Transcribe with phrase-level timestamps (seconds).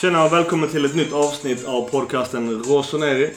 [0.00, 3.30] Tjena och välkommen till ett nytt avsnitt av podcasten Rossoneri.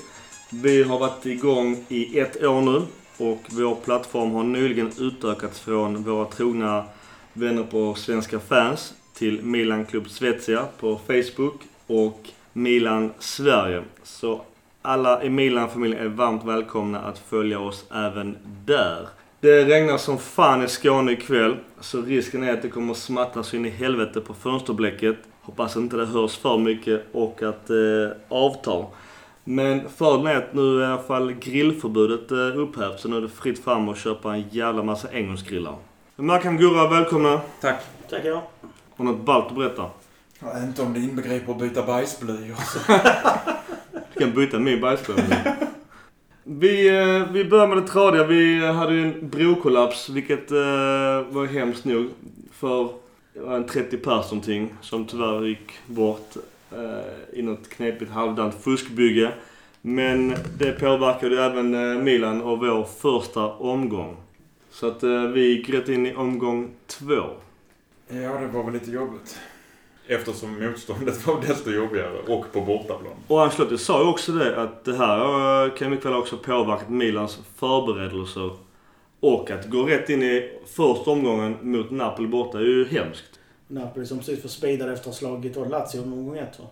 [0.49, 2.81] Vi har varit igång i ett år nu
[3.17, 6.85] och vår plattform har nyligen utökats från våra trogna
[7.33, 13.83] vänner på Svenska fans till Milan Club Svezia på Facebook och Milan Sverige.
[14.03, 14.41] Så
[14.81, 19.07] alla i Milan-familjen är varmt välkomna att följa oss även där.
[19.41, 23.65] Det regnar som fan i Skåne ikväll, så risken är att det kommer smattras in
[23.65, 25.17] i helvete på fönsterblecket.
[25.41, 28.85] Hoppas inte det hörs för mycket och att det eh, avtar.
[29.43, 33.21] Men fördelen är att nu är i alla fall grillförbudet eh, upphävt, så nu är
[33.21, 35.75] det fritt fram att köpa en jävla massa engångsgrillar.
[36.15, 37.41] Malcolm Gurra, välkomna!
[37.61, 37.83] Tack.
[38.09, 38.41] Tackar.
[38.95, 39.85] Har något ballt att berätta?
[40.39, 42.57] Ja, inte om det inbegriper att byta bajsblöjor.
[44.13, 45.55] Du kan byta min bajsblöja.
[46.43, 48.23] Vi, eh, vi börjar med det tradiga.
[48.23, 50.57] Vi hade ju en brokollaps, vilket eh,
[51.29, 52.09] var hemskt nog.
[52.51, 52.89] För
[53.33, 56.35] var en 30 pers någonting, som tyvärr gick bort
[56.71, 59.31] eh, i något knepigt halvdant fuskbygge.
[59.81, 64.17] Men det påverkade även eh, Milan och vår första omgång.
[64.71, 67.21] Så att eh, vi rätt in i omgång två.
[68.07, 69.39] Ja, det var väl lite jobbigt.
[70.15, 73.13] Eftersom motståndet var desto jobbigare och på bortaplan.
[73.27, 76.89] Och Ancelotti sa ju också det att det här eh, kan mycket väl också påverkat
[76.89, 78.51] Milans förberedelser.
[79.19, 83.39] Och att gå rätt in i första omgången mot Napoli borta är ju hemskt.
[83.67, 86.65] Napoli som precis förspeedade efter att ha slagit Lazio någon gång ett va?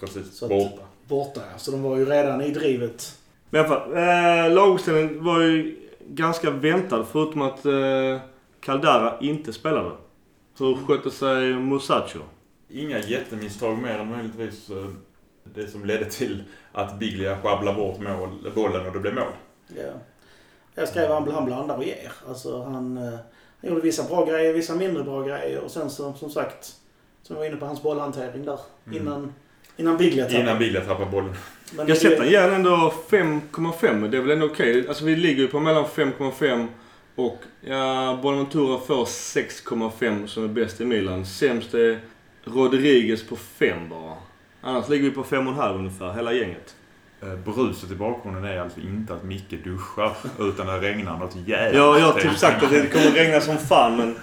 [0.00, 0.34] Precis.
[0.36, 0.82] Så att- Borta.
[1.08, 1.58] Borta ja.
[1.58, 3.18] Så de var ju redan i drivet.
[3.50, 5.76] Men i alla fall, eh, laguppställningen var ju
[6.08, 8.20] ganska väntad förutom att eh,
[8.60, 9.90] Caldara inte spelade.
[10.58, 12.18] Hur skötte sig Musacho?
[12.70, 14.86] Inga jättemisstag mer än möjligtvis eh,
[15.44, 19.32] det som ledde till att Biglia sjabblade bort mål, bollen och det blev mål.
[19.76, 19.92] Ja.
[20.74, 22.12] Jag skrev han, han blandar och ger.
[22.28, 23.04] Alltså han, eh,
[23.60, 25.60] han gjorde vissa bra grejer, vissa mindre bra grejer.
[25.60, 26.74] Och sen så, som sagt,
[27.22, 28.60] som jag var inne på, hans bollhantering där.
[28.86, 28.98] Mm.
[29.02, 29.32] Innan,
[29.76, 30.42] innan Biglia tappade.
[30.42, 31.34] Innan Biglia tappade bollen.
[31.76, 34.08] Men det- Gazzetta ger ändå 5,5.
[34.10, 34.88] Det är väl ändå okej.
[34.88, 36.66] Alltså vi ligger ju på mellan 5,5
[37.14, 41.26] och ja, Bonaventura får 6,5 som är bäst i Milan.
[41.26, 42.00] Sämst är
[42.54, 44.14] Rodriguez på 5 bara.
[44.62, 46.74] Annars ligger vi på 5,5 ungefär, hela gänget.
[47.22, 51.76] Eh, Bruset i bakgrunden är alltså inte att Micke duschar utan det regnar något jävligt.
[51.78, 54.16] Ja, jag har typ sagt att det kommer regna som fan men...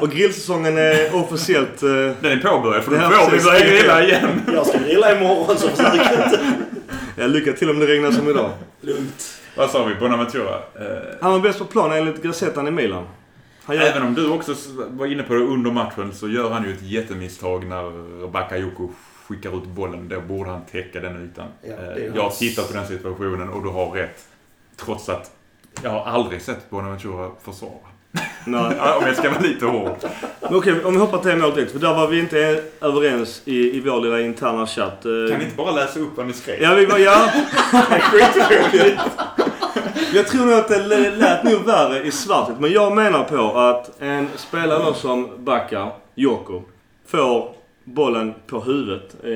[0.00, 1.82] Och grillsäsongen är officiellt...
[1.82, 1.88] Eh,
[2.20, 4.40] Den är påbörjad för här får vi börja grilla igen.
[4.52, 6.40] Jag ska grilla imorgon så försök inte.
[7.16, 8.50] jag lycka till om det regnar som idag.
[8.80, 9.36] Lugnt.
[9.56, 9.94] Vad sa vi?
[9.94, 10.54] Bonaventura?
[10.54, 10.86] Eh,
[11.20, 13.04] Han var bäst på plan enligt Gazettan i Milan.
[13.68, 14.54] Även om du också
[14.90, 18.88] var inne på det under matchen så gör han ju ett jättemisstag när Bakayoko
[19.28, 20.08] skickar ut bollen.
[20.08, 21.46] Då borde han täcka den ytan.
[21.62, 24.24] Ja, Eh, jag hans- tittar på den situationen och du har rätt.
[24.76, 25.30] Trots att
[25.82, 27.72] jag har aldrig sett Bonaventura försvara.
[28.44, 28.60] Nej.
[28.80, 29.96] Om jag ska vara lite hård.
[30.40, 31.72] Men okej, om vi hoppar till målet direkt.
[31.72, 35.02] För där var vi inte överens i, i vår lilla interna chatt.
[35.02, 36.62] Kan ni inte bara läsa upp vad ni skrev?
[36.62, 36.98] Ja, vi var...
[36.98, 37.30] Ja.
[38.00, 39.00] Skitroligt.
[40.14, 42.60] Jag tror nog att det lät nog värre i svartet.
[42.60, 46.62] Men jag menar på att en spelare som backar, Joko,
[47.06, 47.48] får
[47.84, 49.16] bollen på huvudet.
[49.24, 49.30] Eh,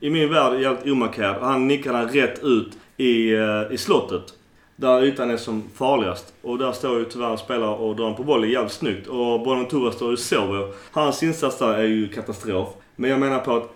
[0.00, 1.42] I min värld jävligt omarkerad.
[1.42, 4.22] Han nickar den rätt ut i, eh, i slottet.
[4.76, 6.32] Där ytan är som farligast.
[6.42, 9.06] Och där står ju tyvärr en spelare och drar den på bollen jävligt snyggt.
[9.06, 10.72] Och Bonaventura står ju så.
[10.90, 12.68] Hans insats där är ju katastrof.
[12.96, 13.70] Men jag menar på att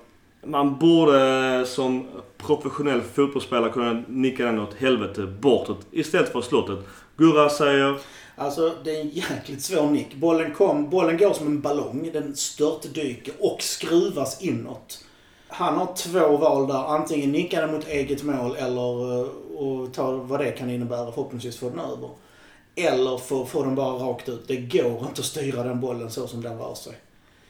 [0.47, 2.06] man borde eh, som
[2.47, 6.79] professionell fotbollsspelare kunna nicka den åt helvete bortåt istället för slottet.
[7.17, 7.99] Gurra säger...
[8.37, 10.15] Alltså det är en jäkligt svår nick.
[10.15, 12.11] Bollen kom, bollen går som en ballong.
[12.13, 15.05] Den störtdyker och skruvas inåt.
[15.49, 16.95] Han har två val där.
[16.95, 21.13] Antingen nicka den mot eget mål eller eh, och ta vad det kan innebära.
[21.13, 22.11] Förhoppningsvis få den över.
[22.75, 24.49] Eller få, få den bara rakt ut.
[24.49, 26.95] Det går inte att styra den bollen så som den rör sig.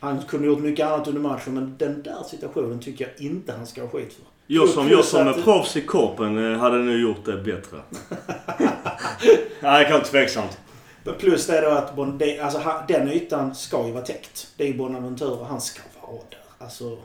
[0.01, 3.67] Han kunde gjort mycket annat under matchen men den där situationen tycker jag inte han
[3.67, 4.32] ska ha skit för.
[4.55, 7.79] Jag som, jag som att- proffs i korpen eh, hade nu gjort det bättre.
[9.61, 10.59] Nej, kanske tveksamt.
[11.05, 14.49] Men plus det då att Bon, det, alltså, den ytan ska ju vara täckt.
[14.57, 16.65] Det är ju Bonaventura, han ska vara där.
[16.65, 16.99] Alltså,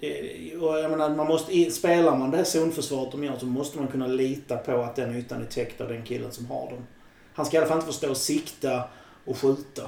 [0.00, 3.78] det, och jag menar, man måste, spelar man det här zonförsvaret de gör så måste
[3.78, 6.86] man kunna lita på att den ytan är täckt av den killen som har den.
[7.34, 8.82] Han ska i alla fall inte få stå och sikta
[9.24, 9.82] och skjuta.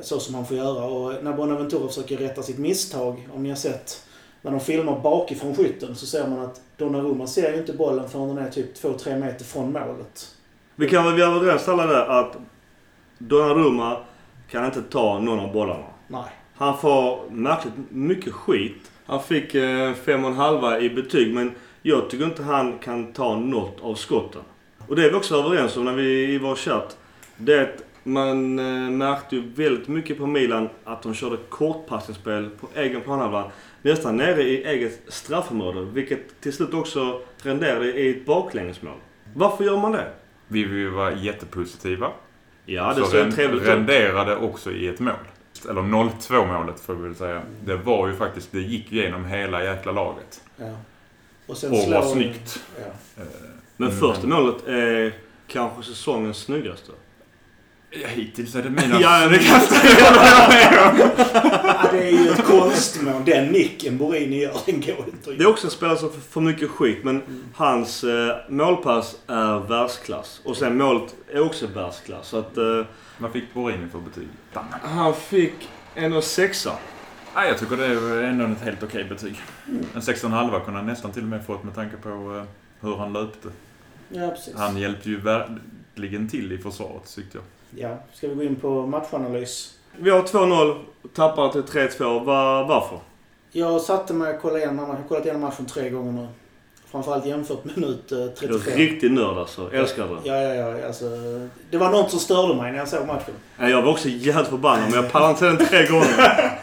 [0.00, 0.84] Så som han får göra.
[0.84, 4.02] Och när Bonaventura försöker rätta sitt misstag, om ni har sett
[4.42, 8.28] när de filmar bakifrån skytten så ser man att Donnarumma ser ju inte bollen förrän
[8.28, 10.34] den är typ 2-3 meter från målet.
[10.76, 12.36] Vi kan väl vara överens alla där att
[13.18, 13.96] Donnarumma
[14.50, 15.86] kan inte ta någon av bollarna.
[16.08, 16.30] Nej.
[16.54, 18.90] Han får märkligt mycket skit.
[19.06, 23.12] Han fick eh, fem och en halva i betyg men jag tycker inte han kan
[23.12, 24.42] ta något av skotten.
[24.88, 26.96] Och det är vi också överens om när vi i vår chatt.
[27.36, 33.00] Det Man eh, märkte ju väldigt mycket på Milan att de körde kortpassningsspel på egen
[33.00, 33.50] planhalva.
[33.82, 35.80] Nästan nere i eget straffområde.
[35.92, 38.96] Vilket till slut också renderade i ett baklängesmål.
[39.34, 40.12] Varför gör man det?
[40.48, 42.10] Vi vill vara jättepositiva.
[42.66, 43.68] Ja, det ser trevligt ut.
[43.68, 45.12] renderade också i ett mål.
[45.70, 47.42] Eller 0-2 målet får vi väl säga.
[47.64, 50.40] Det var ju faktiskt, det gick genom hela jäkla laget.
[50.56, 50.76] Ja.
[51.46, 52.64] Och sen Och var slår- snyggt.
[52.78, 52.86] Ja.
[53.22, 53.28] Eh,
[53.76, 54.00] Men Mm.
[54.00, 55.12] första målet är
[55.46, 56.92] kanske säsongens snyggaste.
[57.90, 59.74] Ja, hittills är det mina Ja, det snyggaste.
[61.64, 63.22] Ja, det är ju ett konstmål.
[63.24, 66.40] Den nicken Borini gör, den går inte Det är också en spelare som får för
[66.40, 67.22] mycket skit, men
[67.54, 70.40] hans eh, målpass är världsklass.
[70.44, 72.28] Och sen målet är också världsklass.
[72.28, 72.84] Så att, eh,
[73.18, 74.28] Vad fick Borini för betyg?
[74.82, 76.72] han fick en sexa.
[77.34, 79.40] Nej, jag tycker det är ändå ett helt okej betyg.
[79.94, 82.44] En 16,5 kunde han nästan till och med fått med tanke på eh,
[82.80, 83.48] hur han löpte.
[84.08, 84.54] Ja, precis.
[84.56, 87.44] Han hjälpte ju verkligen till i försvaret, tyckte jag.
[87.70, 89.74] Ja, ska vi gå in på matchanalys?
[89.96, 90.84] Vi har 2-0,
[91.14, 92.24] tappar till 3-2.
[92.24, 92.98] Va, varför?
[93.50, 96.28] Jag satte mig och kollade igenom, jag har kollat igenom matchen tre gånger nu.
[96.90, 98.76] Framförallt jämfört med minut eh, Jag är 35.
[98.76, 99.70] riktig nörd alltså.
[99.72, 100.28] Älskar det.
[100.28, 100.86] Ja, ja, ja.
[100.86, 101.04] Alltså,
[101.70, 103.34] det var något som störde mig när jag såg matchen.
[103.58, 106.58] Jag var också jävligt förbannad, men jag pallade inte den tre gånger.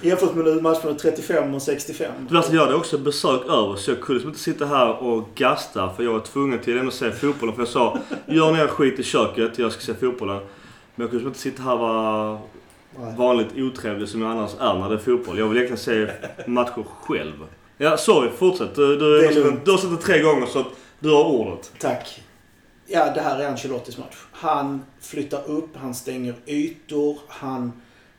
[0.02, 2.12] Jämfört med matchen 35 och 65.
[2.28, 5.28] Det värsta jag hade också besök över, så jag kunde liksom inte sitta här och
[5.34, 5.90] gasta.
[5.96, 7.54] För jag var tvungen till att se fotbollen.
[7.54, 10.36] För jag sa, gör ner skit i köket, jag ska se fotbollen.
[10.94, 12.38] Men jag kunde liksom inte sitta här och vara
[13.16, 15.38] vanligt otrevlig som jag annars är när det är fotboll.
[15.38, 16.12] Jag vill egentligen se
[16.46, 17.34] matcher själv.
[17.82, 18.30] Ja, sorry.
[18.30, 18.74] Fortsätt.
[18.74, 20.64] Du, du, Det är du, har sett det tre gånger så
[20.98, 21.72] du har ordet.
[21.78, 22.22] Tack.
[22.86, 24.16] Ja, det här är Ancelottis match.
[24.32, 27.72] Han flyttar upp, han stänger ytor, han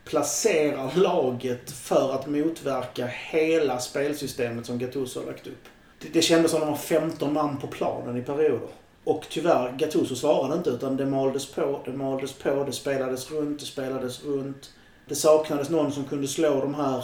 [0.06, 5.64] placerar laget för att motverka hela spelsystemet som Gattuso har lagt upp.
[6.00, 8.70] Det, det kändes som att de var 15 man på planen i perioder.
[9.04, 13.60] Och tyvärr, Gattuso svarade inte utan det maldes på, det maldes på, det spelades runt,
[13.60, 14.72] det spelades runt.
[15.08, 17.04] Det saknades någon som kunde slå de här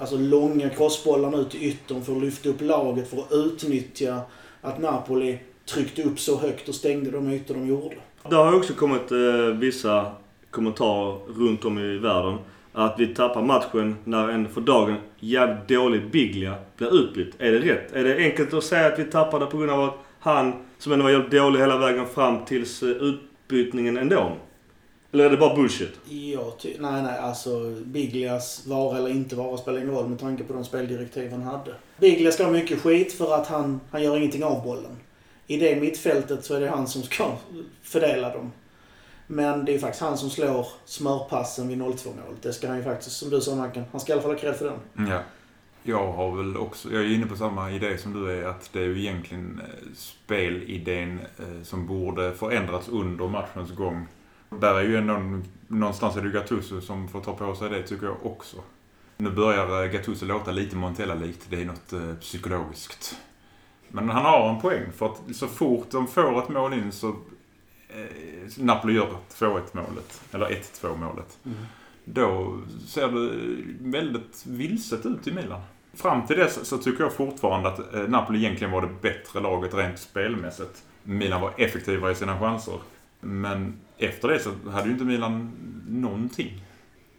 [0.00, 4.20] alltså långa crossbollar nu till yttern för att lyfta upp laget, för att utnyttja
[4.60, 7.96] att Napoli tryckte upp så högt och stängde de ytor de gjorde.
[8.28, 9.18] Det har också kommit eh,
[9.58, 10.12] vissa
[10.50, 12.38] kommentarer runt om i världen.
[12.72, 17.34] Att vi tappar matchen när en för dagen jävligt dålig Biglia blir utbytt.
[17.38, 17.92] Är det rätt?
[17.92, 21.02] Är det enkelt att säga att vi tappade på grund av att han, som ändå
[21.02, 24.32] var jävligt dålig hela vägen fram tills eh, utbytningen ändå?
[25.12, 25.92] Eller är det bara bullshit?
[26.08, 30.44] Ja, ty- nej, nej, alltså Biglias vara eller inte vara spelar ingen roll med tanke
[30.44, 31.74] på de speldirektiv han hade.
[31.98, 34.96] Biglia ska ha mycket skit för att han, han gör ingenting av bollen.
[35.46, 37.24] I det mittfältet så är det han som ska
[37.82, 38.52] fördela dem.
[39.26, 42.42] Men det är faktiskt han som slår smörpassen vid 0-2 målet.
[42.42, 44.38] Det ska han ju faktiskt, som du sa Mackan, han ska i alla fall ha
[44.38, 44.64] cred för
[44.94, 45.08] den.
[45.08, 45.20] Ja.
[45.82, 48.78] Jag har väl också, jag är inne på samma idé som du är, att det
[48.80, 54.06] är ju egentligen eh, spelidén eh, som borde förändrats under matchens gång.
[54.50, 58.06] Där är ju ändå, någonstans är det Gattuso som får ta på sig det tycker
[58.06, 58.56] jag också.
[59.16, 63.18] Nu börjar eh, Gattuso låta lite Montella-likt, det är något eh, psykologiskt.
[63.88, 67.08] Men han har en poäng, för att så fort de får ett mål in så
[67.88, 68.04] eh,
[68.58, 71.38] Napoli gör 2-1 målet, eller 1-2 målet.
[72.04, 73.30] Då ser det
[73.90, 75.60] väldigt vilset ut i Milan.
[75.94, 79.74] Fram till dess så tycker jag fortfarande att eh, Napoli egentligen var det bättre laget
[79.74, 80.82] rent spelmässigt.
[81.02, 82.74] Milan var effektivare i sina chanser.
[83.20, 85.50] Men efter det så hade ju inte Milan
[85.88, 86.62] någonting.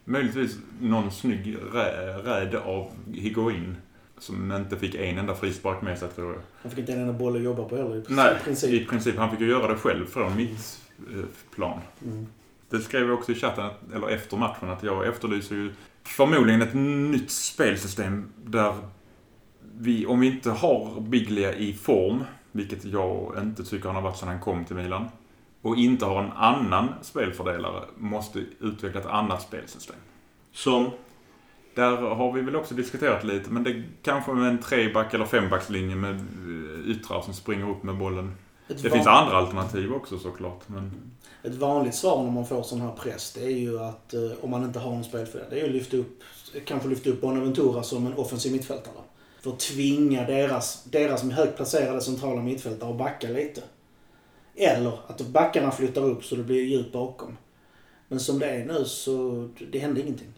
[0.04, 3.76] Möjligtvis någon snygg rä- räd av Higuain.
[4.18, 6.42] Som inte fick en enda frispark med sig tror jag.
[6.62, 8.70] Han fick inte en enda boll att jobba på heller i Nej, princip.
[8.82, 9.16] i princip.
[9.16, 10.80] Han fick ju göra det själv från mitt
[11.14, 11.80] eh, plan.
[12.04, 12.26] Mm.
[12.70, 15.72] Det skrev jag också i chatten, att- eller efter matchen, att jag efterlyser ju
[16.04, 18.74] förmodligen ett nytt spelsystem där
[19.78, 24.16] vi, om vi inte har Biglia i form, vilket jag inte tycker han har varit
[24.16, 25.08] sedan han kom till Milan,
[25.62, 29.96] och inte har en annan spelfördelare, måste utveckla ett annat spelsystem.
[30.52, 30.90] Som?
[31.74, 35.96] Där har vi väl också diskuterat lite, men det kanske med en treback eller fembackslinje
[35.96, 38.34] med eh, yttrar som springer upp med bollen.
[38.68, 40.90] Ett Det finns andra alternativ också såklart, men...
[41.42, 44.50] Ett vanligt svar när man får sån här press, det är ju att eh, om
[44.50, 46.22] man inte har en spelfördelare, det är ju att lyfta upp,
[46.64, 48.94] kanske lyfta upp Bonaventura som en offensiv mittfältare.
[49.40, 53.62] För att tvinga deras, deras högt placerade centrala mittfältare att backa lite.
[54.56, 57.36] Eller att backarna flyttar upp så det blir djup bakom.
[58.08, 60.32] Men som det är nu så, det händer ingenting.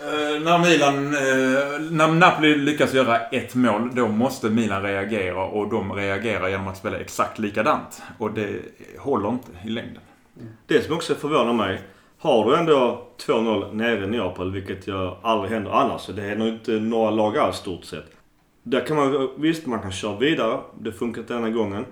[0.00, 5.68] Eh, när Milan, eh, när Napoli lyckas göra ett mål, då måste Milan reagera och
[5.70, 8.02] de reagerar genom att spela exakt likadant.
[8.18, 8.60] Och det
[8.98, 10.02] håller inte i längden.
[10.66, 11.80] Det som också förvånar mig.
[12.18, 16.06] Har du ändå 2-0 nere i Neapel, vilket ju aldrig händer annars.
[16.06, 18.06] Det är nog inte några lag alls stort sett.
[18.62, 20.60] Där kan man, visst man kan köra vidare.
[20.80, 21.84] Det funkar denna gången.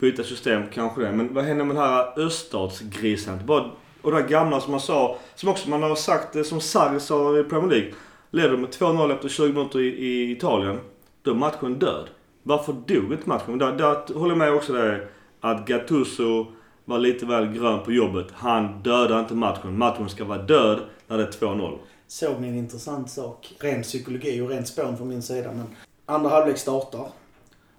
[0.00, 1.12] Byta system, kanske det.
[1.12, 3.46] Men vad händer med den här öststatsgrisen?
[3.46, 3.70] Bara
[4.02, 7.00] Och det här gamla som man sa, som också man har sagt, eh, som Sarri
[7.00, 7.92] sa i Premier League.
[8.30, 10.80] Leder med 2-0 efter 20 minuter i, i Italien.
[11.22, 12.06] Då är matchen död.
[12.42, 13.58] Varför dog inte matchen?
[13.58, 15.06] Där, där håller jag med också där
[15.40, 16.46] att Gattuso
[16.84, 18.26] var lite väl grön på jobbet.
[18.32, 19.78] Han dödar inte matchen.
[19.78, 21.78] Matchen ska vara död när det är 2-0.
[22.06, 23.54] Såg ni en intressant sak?
[23.58, 25.50] Ren psykologi och rent spån från min sida.
[25.52, 25.66] Men
[26.06, 27.06] andra halvlek startar.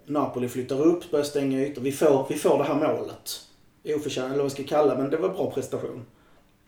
[0.06, 1.82] Napoli flyttar upp, börjar stänga ytor.
[1.82, 3.40] Vi får, vi får det här målet.
[3.84, 6.04] Oförtjänt, eller vad jag ska kalla men det var en bra prestation.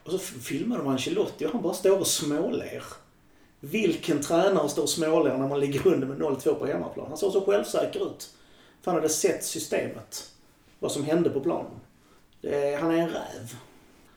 [0.03, 2.83] Och så filmade man Ancelotti och han bara står och småler.
[3.59, 7.05] Vilken tränare står och småler när man ligger under med 0-2 på hemmaplan?
[7.07, 8.29] Han såg så självsäker ut.
[8.81, 10.31] För han hade sett systemet.
[10.79, 11.71] Vad som hände på planen.
[12.41, 13.55] Det, han är en räv.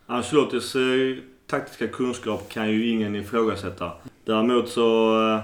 [0.07, 3.93] Ancelottis eh, taktiska kunskap kan ju ingen ifrågasätta.
[4.25, 5.19] Däremot så...
[5.29, 5.41] Eh,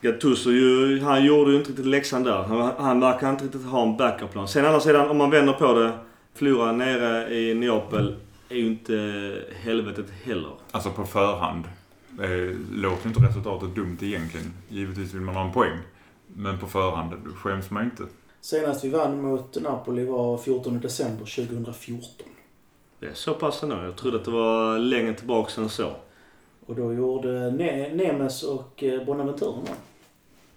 [0.00, 2.42] Gattuso ju, han gjorde ju inte riktigt läxan där.
[2.42, 4.48] Han, han verkar inte riktigt ha en backup-plan.
[4.48, 5.92] Sen andra sidan, om man vänder på det.
[6.34, 8.16] Förlora nere i Neapel
[8.48, 10.50] är ju inte helvetet heller.
[10.70, 11.64] Alltså på förhand
[12.20, 14.52] eh, låter inte resultatet dumt egentligen.
[14.68, 15.78] Givetvis vill man ha en poäng.
[16.34, 18.02] Men på förhand skäms man inte.
[18.40, 22.26] Senast vi vann mot Napoli var 14 december 2014.
[23.00, 23.76] Det är så pass ändå.
[23.76, 25.92] Jag trodde att det var längre tillbaka än så.
[26.66, 29.66] Och då gjorde ne Nemes och eh, Bonaventura mål.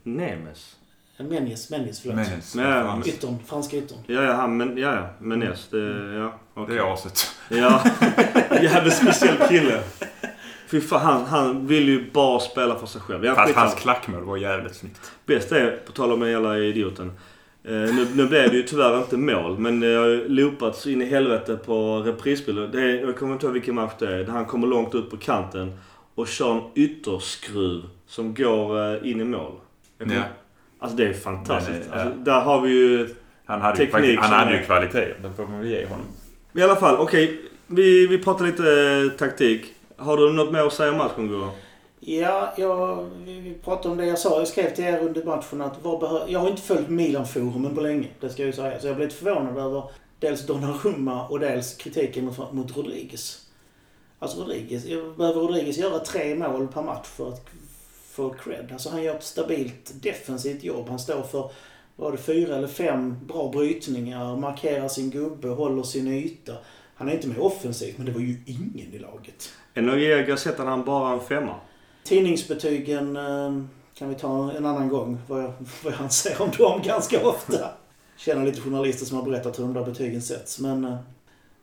[0.04, 0.76] Nemes?
[1.18, 2.16] Eh, Menjes, Menjes förlåt.
[2.16, 2.56] Menes.
[2.56, 3.04] Ja, fan.
[3.06, 3.98] Yttern, franska yttern.
[4.08, 5.10] Ja, ja, han, men, ja, ja.
[5.20, 5.68] Menes.
[5.68, 6.76] Det, ja, okej.
[6.76, 7.28] Det är aset.
[7.50, 7.84] Ja,
[8.62, 9.84] jävligt speciell kille.
[10.68, 13.26] Fy fan, han, han vill ju bara spela för sig själv.
[13.26, 15.12] Ja, Fast hans klackmål var jävligt snyggt.
[15.26, 17.12] Bäst är, på tal om den jävla idioten.
[17.64, 21.02] Eh, nu, nu blev det ju tyvärr inte mål, men det har ju loopats in
[21.02, 22.04] i helvete på.
[22.72, 24.24] Det är, jag kommer inte ihåg vilken match det är.
[24.24, 25.80] Där han kommer långt ut på kanten
[26.16, 29.52] och kör en ytterskruv som går eh, in i mål.
[29.98, 30.06] Ja.
[30.80, 31.90] Alltså det är fantastiskt.
[31.90, 33.16] Men, eh, Alltså, där har vi ju...
[33.46, 35.14] Han hade, ju, Teknik faktiskt- han hade ju kvalitet.
[35.22, 36.06] Den får man väl ge honom.
[36.56, 37.42] I alla fall, okej.
[37.68, 38.64] Vi, vi pratar lite
[39.14, 39.66] eh, taktik.
[39.98, 41.50] Har du något mer att säga om matchen, Gurra?
[42.00, 44.38] Ja, jag, vi, pratade om det jag sa.
[44.40, 47.82] Jag skrev till er under matchen att vad behö- jag har inte följt Milan-forumen på
[47.82, 48.08] länge.
[48.20, 48.80] Det ska jag ju säga.
[48.80, 49.84] Så jag blev lite förvånad över
[50.20, 53.46] dels Donnarumma och dels kritiken mot, mot Rodriguez.
[54.20, 57.46] Alltså Rodriguez, jag behöver Rodriguez göra tre mål per match för att
[58.12, 58.70] få cred.
[58.72, 60.90] Alltså han gör ett stabilt defensivt jobb.
[60.90, 61.52] Han står för,
[61.96, 66.54] var det fyra eller fem bra brytningar, markerar sin gubbe, håller sin yta.
[66.96, 69.50] Han är inte med offensivt, men det var ju ingen i laget.
[69.74, 71.56] Enogia Gazzetta han bara en femma.
[72.04, 75.18] Tidningsbetygen eh, kan vi ta en annan gång.
[75.28, 77.70] Vad jag, vad jag anser om dem ganska ofta.
[78.18, 80.60] Känner lite journalister som har berättat hur de där betygen sätts.
[80.60, 80.96] Men, eh,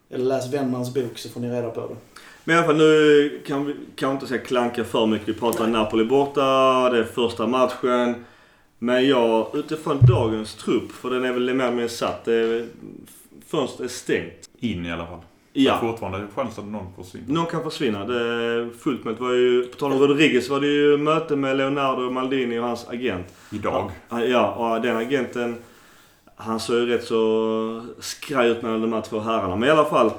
[0.09, 1.95] eller läs Wennmans bok så får ni reda på det.
[2.47, 5.27] Men i alla fall nu kan vi kan inte säga klanka för mycket.
[5.27, 6.41] Vi pratar Napoli borta,
[6.89, 8.25] det är första matchen.
[8.79, 12.27] Men jag, utifrån dagens trupp, för den är väl mer eller mindre satt.
[13.47, 14.49] Fönstret är stängt.
[14.59, 15.19] In i alla fall.
[15.53, 15.79] Ja.
[15.79, 17.33] Så fortfarande chans att någon försvinner.
[17.33, 18.05] Någon kan försvinna.
[18.05, 19.15] Det är fullt med.
[19.15, 22.63] Det var ju, på tal om Rodriguez var det ju möte med Leonardo Maldini och
[22.63, 23.27] hans agent.
[23.51, 23.91] Idag.
[24.09, 25.55] Ja, och den agenten,
[26.35, 29.55] han såg ju rätt så skraj ut mellan de här två herrarna.
[29.55, 30.11] Men i alla fall,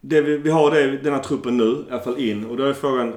[0.00, 2.46] det vi, vi har det, den här truppen nu, i alla fall in.
[2.46, 3.16] Och då är frågan,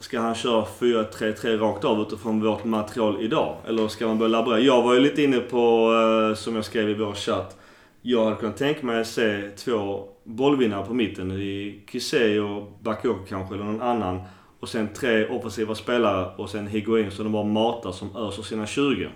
[0.00, 3.56] ska han köra 4-3-3 rakt av utifrån vårt material idag?
[3.66, 4.60] Eller ska man börja laborera?
[4.60, 7.56] Jag var ju lite inne på, eh, som jag skrev i vår chatt,
[8.02, 11.32] jag hade kunnat tänka mig att se två bollvinnare på mitten.
[11.32, 14.20] I Kisei och Bakayoko kanske, eller någon annan.
[14.60, 18.66] Och sen tre offensiva spelare och sen Higuain som de bara matar som öser sina
[18.66, 19.08] 20.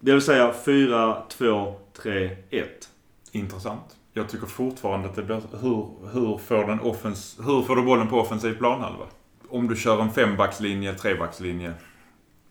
[0.00, 2.88] Det vill säga 4, 2, 3, 1.
[3.32, 3.96] Intressant.
[4.12, 5.40] Jag tycker fortfarande att det blir...
[5.60, 9.04] Hur, hur, får, den offens, hur får du bollen på offensiv planhalva?
[9.48, 11.74] Om du kör en fembackslinje, trebackslinje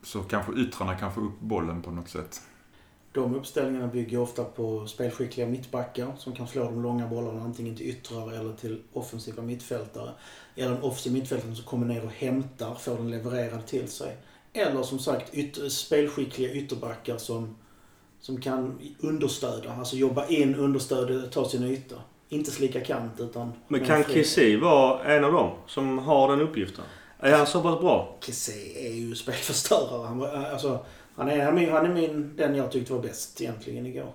[0.03, 2.41] så kanske yttrarna kan få upp bollen på något sätt.
[3.13, 7.85] De uppställningarna bygger ofta på spelskickliga mittbackar som kan slå de långa bollarna antingen till
[7.85, 10.11] yttrar eller till offensiva mittfältare.
[10.55, 14.17] Eller en offensiv mittfältare som kommer ner och hämtar, får den levererad till sig.
[14.53, 17.55] Eller som sagt yt spelskickliga ytterbackar som,
[18.21, 21.95] som kan understöda, alltså jobba in, understöda, ta sin yta.
[22.29, 23.53] Inte slicka kant utan...
[23.67, 26.85] Men kan Kisei vara en av dem som har den uppgiften?
[27.19, 28.17] Är han så pass bra?
[28.21, 30.07] Kessie är ju spelförstörare.
[30.07, 30.79] Han, alltså,
[31.15, 34.13] han, är, han, är, han är min, den jag tyckte var bäst egentligen igår.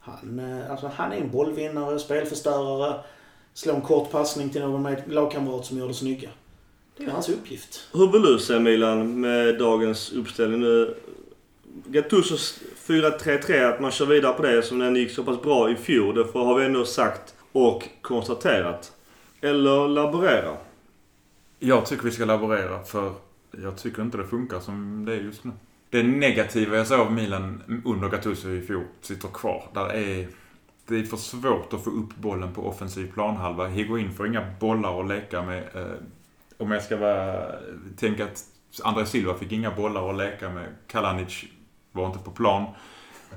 [0.00, 3.00] Han, eh, alltså, han är en bollvinnare, spelförstörare,
[3.54, 6.28] slår en kort passning till någon med lagkamrat som gör det snygga.
[6.96, 7.88] Det är hans uppgift.
[7.92, 10.94] Hur vill du se Milan med dagens uppställning nu?
[11.86, 15.76] Gattusos 4-3-3, att man kör vidare på det som den gick så pass bra i
[15.76, 16.14] fjol.
[16.14, 18.92] Det har vi ändå sagt och konstaterat.
[19.40, 20.56] Eller laborera.
[21.58, 23.12] Jag tycker vi ska laborera för
[23.50, 25.50] jag tycker inte det funkar som det är just nu.
[25.90, 29.64] Det negativa jag såg av Milan under Gattuso i fjol sitter kvar.
[29.74, 30.28] Där är
[30.86, 33.66] det är för svårt att få upp bollen på offensiv planhalva.
[33.66, 35.62] Higuain får inga bollar att leka med.
[35.74, 35.96] Eh,
[36.58, 37.52] om jag ska vara,
[37.96, 38.44] tänka att
[38.82, 40.66] André Silva fick inga bollar att leka med.
[40.86, 41.44] Kalanic
[41.94, 42.62] var inte på plan.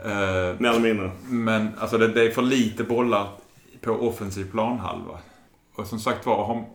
[0.06, 1.12] Eh, Mer eller mindre.
[1.30, 3.28] Men alltså det, det, är för lite bollar
[3.82, 5.20] på offensiv planhalva.
[5.76, 6.66] Och som sagt var, har,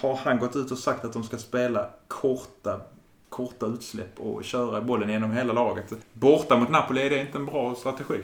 [0.00, 2.80] har han gått ut och sagt att de ska spela korta
[3.28, 5.92] korta utsläpp och köra bollen genom hela laget.
[6.12, 8.22] Borta mot Napoli är det inte en bra strategi.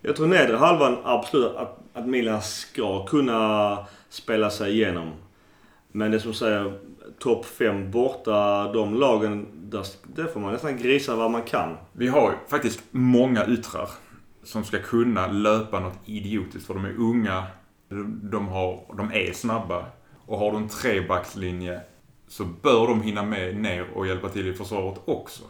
[0.00, 5.10] Jag tror nedre halvan absolut att, att Milan ska kunna spela sig igenom.
[5.92, 6.78] Men det som säger
[7.18, 11.76] topp 5 borta, de lagen, där, där får man nästan grisa vad man kan.
[11.92, 13.88] Vi har faktiskt många yttrar
[14.42, 16.66] som ska kunna löpa något idiotiskt.
[16.66, 17.44] För de är unga,
[18.22, 19.84] de, har, de är snabba.
[20.26, 21.80] Och har du en trebackslinje
[22.28, 25.42] så bör de hinna med ner och hjälpa till i försvaret också.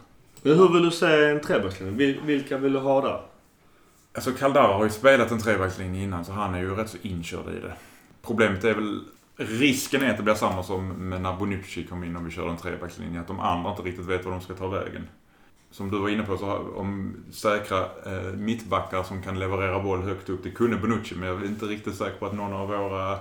[0.43, 2.21] Men hur vill du se en trebackslinje?
[2.25, 3.21] Vilka vill du ha där?
[4.15, 7.49] Alltså Caldara har ju spelat en trebackslinje innan så han är ju rätt så inkörd
[7.49, 7.75] i det.
[8.23, 9.01] Problemet är väl
[9.37, 12.57] Risken är att det blir samma som när Bonucci kom in och vi körde en
[12.57, 13.21] trebackslinje.
[13.21, 15.09] Att de andra inte riktigt vet var de ska ta vägen.
[15.71, 20.03] Som du var inne på, så har, om säkra eh, mittbackar som kan leverera boll
[20.03, 20.43] högt upp.
[20.43, 23.19] Det kunde Bonucci, men jag är inte riktigt säker på att någon av våra...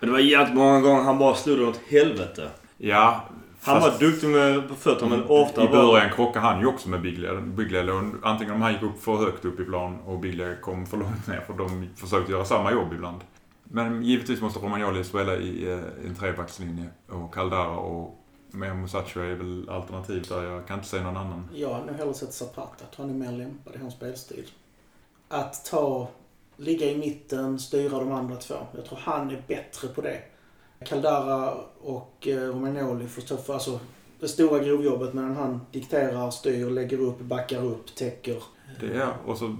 [0.00, 2.48] Men det var jävligt många gånger han bara slog det åt helvete.
[2.78, 3.24] Ja.
[3.64, 7.00] Han var duktig med på fötterna men ofta I början krockade han ju också med.
[7.00, 10.96] Biglia antingen om han gick upp för högt upp i plan och Biglia kom för
[10.96, 11.40] långt ner.
[11.46, 13.20] För de försökte göra samma jobb ibland.
[13.74, 16.86] Men givetvis måste Romagnoli spela i eh, en trebackslinje.
[17.08, 18.18] Och Caldara och
[18.50, 20.42] med Musacho är väl alternativ där.
[20.42, 21.48] Jag kan inte se någon annan.
[21.54, 22.84] Jag hade nog hellre sett Zapata.
[22.96, 24.50] Han är mer lämpad i hans spelstil.
[25.28, 26.08] Att ta,
[26.56, 28.54] ligga i mitten, styra de andra två.
[28.74, 30.22] Jag tror han är bättre på det.
[30.84, 33.80] Caldara och eh, Romagnoli får stå för alltså,
[34.20, 38.42] det stora grovjobbet medan han dikterar, styr, lägger upp, backar upp, täcker.
[38.80, 39.56] Det är, och så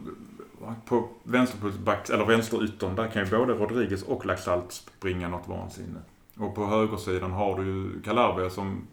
[0.84, 5.98] på vänsterback, eller vänsteryttern, där kan ju både Rodriguez och Laxalt springa något vansinne.
[6.36, 8.86] Och på högersidan har du ju Calabria som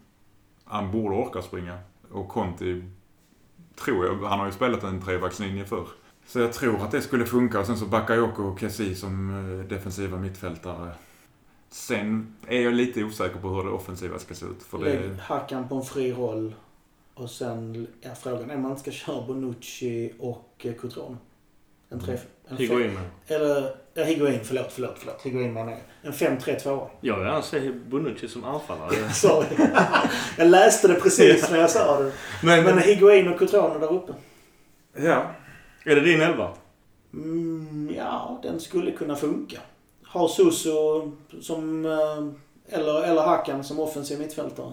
[0.64, 1.78] han borde orka springa.
[2.10, 2.84] Och Conti,
[3.84, 5.86] tror jag, han har ju spelat en trebackslinje förr.
[6.26, 7.60] Så jag tror att det skulle funka.
[7.60, 10.92] Och sen så Bakayoko och Kessi som eh, defensiva mittfältare.
[11.68, 14.62] Sen är jag lite osäker på hur det offensiva ska se ut.
[14.62, 15.20] För det...
[15.20, 16.54] Hackan på en fri roll.
[17.14, 21.18] Och sen är frågan om man ska köra Bonucci och eh, Coutron.
[21.90, 22.18] En tre...
[22.48, 25.22] En Higuain Eller, ja Higuain, förlåt, förlåt, förlåt.
[25.22, 25.80] Higuain menar jag.
[26.02, 26.86] En 5-3-2.
[27.00, 29.08] Jag vill gärna se Bonucci som anfallare.
[29.14, 29.46] Sorry.
[30.38, 32.12] jag läste det precis när jag sa det.
[32.42, 34.12] Men, men Higuain och Cotrone där uppe.
[34.96, 35.30] Ja.
[35.84, 36.50] Är det din elva?
[37.12, 39.58] Mm, ja, den skulle kunna funka.
[40.12, 41.86] Ha Suso som...
[41.86, 44.72] Eh, eller, eller Hakan som offensiv mittfältare.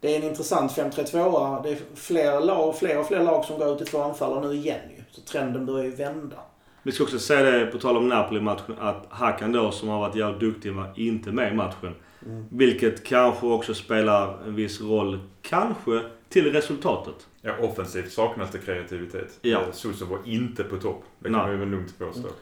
[0.00, 1.62] Det är en intressant 5-3-2.
[1.62, 4.54] Det är fler, lag, fler och fler lag som går ut i två anfallare nu
[4.54, 4.97] igen ju.
[5.10, 6.36] Så trenden börjar ju vända.
[6.82, 10.16] Vi ska också säga det, på tal om Napoli-matchen, att Hakan då som har varit
[10.16, 11.94] jävligt duktig var inte med i matchen.
[12.26, 12.44] Mm.
[12.50, 17.26] Vilket kanske också spelar en viss roll, kanske, till resultatet.
[17.42, 19.38] Ja, offensivt saknas det kreativitet.
[19.42, 19.60] Ja.
[19.72, 21.04] Suso var inte på topp.
[21.18, 21.42] Det kan Nej.
[21.42, 22.20] man ju väl lugnt påstå.
[22.20, 22.32] Mm.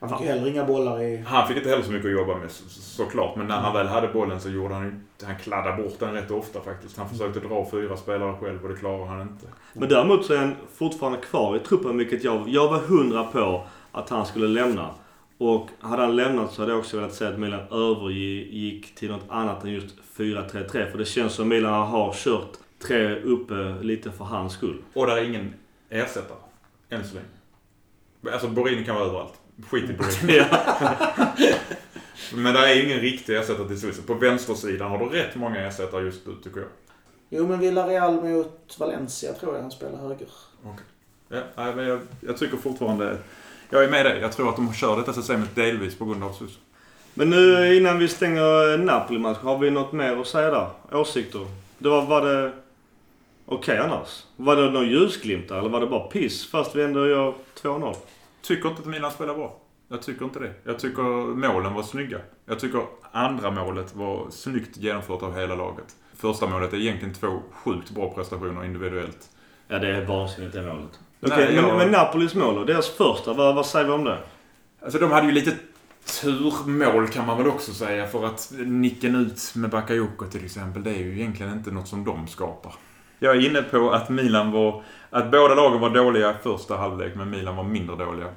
[0.00, 1.16] Han fick heller inga bollar i...
[1.16, 3.36] Han fick inte heller så mycket att jobba med såklart.
[3.36, 5.04] Men när han väl hade bollen så gjorde han.
[5.26, 6.96] Han kladdade bort den rätt ofta faktiskt.
[6.96, 9.46] Han försökte dra fyra spelare själv och det klarade han inte.
[9.72, 12.48] Men däremot så är han fortfarande kvar i truppen vilket jag...
[12.48, 14.90] Jag var hundra på att han skulle lämna.
[15.38, 19.26] Och hade han lämnat så hade jag också velat säga att Milan övergick till något
[19.28, 20.90] annat än just 4-3-3.
[20.90, 22.52] För det känns som Milan har kört
[22.86, 24.82] tre uppe lite för hans skull.
[24.92, 25.54] Och där är ingen
[25.90, 26.38] ersättare.
[26.90, 28.34] Än så länge.
[28.34, 29.32] Alltså Borini kan vara överallt.
[29.70, 30.44] Skit i Borini.
[32.34, 34.02] men det är ingen riktig ersättare till Suisse.
[34.02, 36.68] På vänstersidan har du rätt många ersättare just nu tycker jag.
[37.30, 40.28] Jo men Villarreal mot Valencia tror jag han spelar höger.
[40.62, 40.84] Okej.
[41.28, 41.42] Okay.
[41.54, 43.18] Ja, men jag, jag tycker fortfarande...
[43.70, 44.20] Jag är med dig.
[44.20, 46.58] Jag tror att de kör detta systemet delvis på grund av Suisse.
[47.14, 50.70] Men nu innan vi stänger Napoli-matchen, har vi något mer att säga där?
[50.92, 51.46] Åsikter?
[51.78, 52.52] Det var, var det
[53.46, 54.24] okej okay, annars?
[54.36, 57.96] Var det någon ljusglimtar eller var det bara piss fast vi ändå gör 2-0?
[58.42, 59.56] Tycker inte att Milan spelar bra.
[59.92, 60.52] Jag tycker inte det.
[60.64, 61.02] Jag tycker
[61.34, 62.18] målen var snygga.
[62.46, 65.84] Jag tycker andra målet var snyggt genomfört av hela laget.
[66.16, 69.30] Första målet är egentligen två sjukt bra prestationer individuellt.
[69.68, 71.00] Ja, det är vansinnigt det målet.
[71.22, 71.64] Okej, okay, jag...
[71.64, 74.18] men, men Napolis mål och deras första, vad, vad säger vi om det?
[74.82, 75.56] Alltså de hade ju lite
[76.20, 78.06] turmål kan man väl också säga.
[78.06, 82.04] För att nicken ut med Bakayoko till exempel, det är ju egentligen inte något som
[82.04, 82.74] de skapar.
[83.18, 84.82] Jag är inne på att Milan var...
[85.10, 88.28] Att båda lagen var dåliga i första halvlek, men Milan var mindre dåliga.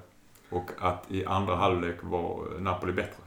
[0.56, 3.24] Och att i andra halvlek var Napoli bättre.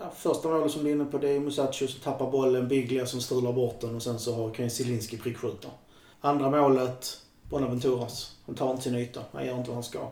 [0.00, 3.06] Ja, första målet som du är inne på, det är Musacho som tappar bollen, Biglia
[3.06, 5.68] som strular bort den och sen så kan Zielinski prickskjuta.
[6.20, 8.36] Andra målet, Bonaventuras.
[8.46, 9.20] Han tar inte sin yta.
[9.32, 10.10] Han gör inte vad han ska.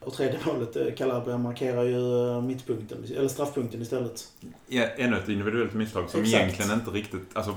[0.00, 4.28] Och tredje målet, eh, Calabria markerar ju eh, mittpunkten, eller straffpunkten istället.
[4.66, 6.42] Ja, ännu ett individuellt misstag som Exakt.
[6.42, 7.22] egentligen inte riktigt...
[7.32, 7.56] Alltså,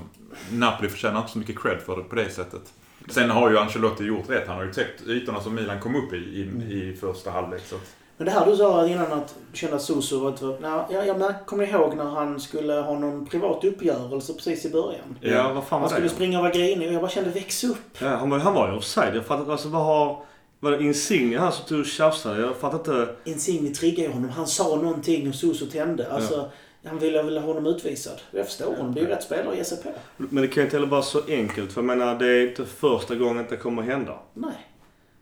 [0.51, 2.73] Napoli förtjänar inte så mycket cred för det på det sättet.
[3.09, 4.47] Sen har ju Ancelotti gjort rätt.
[4.47, 6.61] Han har ju täckt ytorna som Milan kom upp i i, Mm.
[6.71, 7.61] i första halvlek.
[7.65, 10.61] Så att, Men det här du sa innan att du kände att Soso var ett...
[10.61, 15.17] Nej, jag, kommer ihåg när han skulle ha någon privat uppgörelse precis i början.
[15.21, 16.09] Ja, vad fan Han var skulle det?
[16.09, 17.97] springa och vara grinig och jag bara kände väx upp.
[17.99, 19.15] Ja, han, var, han var ju offside.
[19.15, 19.51] Jag fattar inte.
[19.51, 20.23] Alltså vad har...
[20.59, 22.41] Var det Insigne han som tog och tjafsade?
[22.41, 23.15] Jag fattar inte.
[23.23, 24.29] Insigne triggade ju honom.
[24.29, 26.11] Han sa någonting och Soso tände.
[26.11, 26.49] Alltså,
[26.85, 28.21] han ville väl ha honom utvisad.
[28.31, 28.93] Jag förstår honom.
[28.93, 29.89] Det är ju rätt spelare att ge sig på.
[30.17, 31.71] Men det kan ju inte heller vara så enkelt.
[31.73, 34.19] För jag menar, det är inte första gången det kommer hända.
[34.33, 34.70] Nej.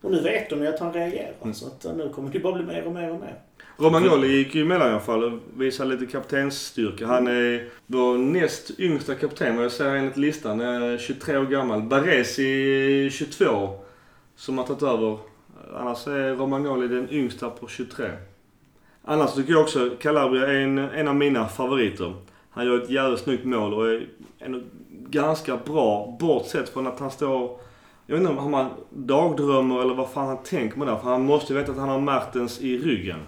[0.02, 1.34] Och nu vet de ju att han reagerar.
[1.42, 1.54] Mm.
[1.54, 3.36] Så att eh, nu kommer det bara bli mer och mer och mer.
[3.78, 7.08] Romagnoli gick ju emellan i alla fall och visade lite kaptensstyrka.
[7.08, 10.62] Han är vår näst yngsta kapten vad jag ser enligt listan.
[10.62, 11.82] är 23 år gammal.
[11.82, 13.80] Baresi 22
[14.36, 15.18] som har tagit över.
[15.76, 18.06] Annars är Romagnoli den yngsta på 23.
[19.04, 22.14] Annars tycker jag också Calabria är en, en av mina favoriter.
[22.50, 24.08] Han gör ett jävligt snyggt mål och är
[24.40, 27.60] en ganska bra bortsett från att han står...
[28.10, 30.98] Jag vet inte om han dagdrömmer eller vad fan han tänker med det.
[31.04, 33.20] För han måste ju veta att han har Mertens i ryggen.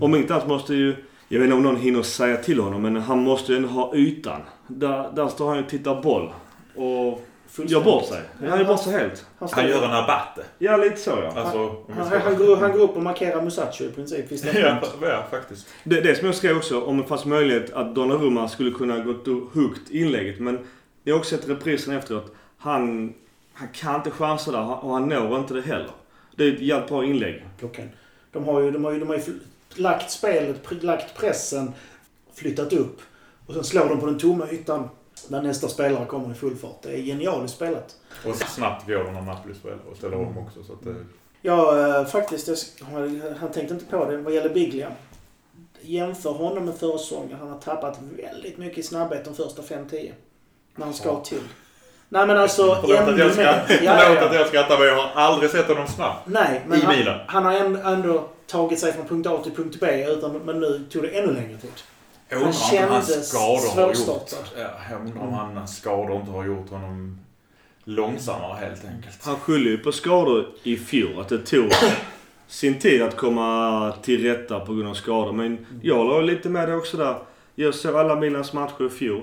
[0.00, 0.96] Om inte annat måste ju...
[1.28, 3.94] Jag vet inte om någon hinner säga till honom men han måste ju ändå ha
[3.94, 4.40] ytan.
[4.66, 6.32] Där, där står han ju och tittar boll.
[6.76, 7.22] Och
[7.66, 8.20] gör bort sig.
[8.48, 9.26] Han gör bort sig helt.
[9.38, 10.44] Han, han gör en abate.
[10.58, 11.40] Ja, lite så ja.
[11.40, 14.78] Alltså, han, ska- han, går, han går upp och markerar Musacho i princip vid ja,
[15.02, 15.66] ja, faktiskt.
[15.84, 19.28] Det, det som jag skrev också, om det fanns möjlighet att Donnarumma skulle kunna gått
[19.28, 20.40] och huggt inlägget.
[20.40, 20.58] Men
[21.04, 22.34] jag har också sett reprisen efteråt.
[22.58, 23.14] Han,
[23.54, 25.90] han kan inte chansa där och han når inte det heller.
[26.36, 27.44] Det är ett jävligt bra inlägg.
[27.58, 27.88] Klockan.
[28.32, 29.22] De har ju, de har ju, de har ju
[29.74, 31.72] lagt spelet, lagt pressen,
[32.34, 33.00] flyttat upp.
[33.46, 34.88] Och sen slår de på den tomma ytan
[35.28, 36.82] när nästa spelare kommer i full fart.
[36.82, 37.96] Det är genialiskt spelat.
[38.26, 40.64] Och snabbt går de när Napoli spelar och ställer om också.
[40.64, 40.94] Så att det,
[41.42, 42.48] Ja, eh, faktiskt.
[42.80, 44.92] Jag, han tänkte inte på det vad gäller Biglia.
[45.80, 47.38] Jämför honom med förra säsongen.
[47.38, 50.12] Han har tappat väldigt mycket i snabbhet de första 5-10.
[50.76, 51.20] När han ska Ja.
[51.24, 51.40] till.
[52.08, 53.64] Nej men alltså Förlåt att jag, ska, mer.
[53.66, 54.38] förlåt Ja, ja, att ja.
[54.38, 56.14] jag skrattar men jag har aldrig sett honom snabb.
[56.24, 57.20] Nej, men I han, Milan.
[57.26, 60.06] han har ändå, ändå tagit sig från punkt A till punkt B.
[60.08, 61.70] Utan, men nu tog det ännu längre tid.
[62.28, 64.32] Jag Han undrar om hans skador har gjort...
[64.56, 67.18] Ja, jag undrar om hans skador inte har gjort honom
[67.84, 69.24] långsammare helt enkelt.
[69.24, 71.20] Han skyller ju på skador i fjol.
[71.20, 71.70] Att det tog
[72.48, 75.32] sin tid att komma till rätta på grund av skador.
[75.32, 77.16] Men jag håller lite med dig också där.
[77.54, 79.22] Jag såg alla Milans matcher i fjol.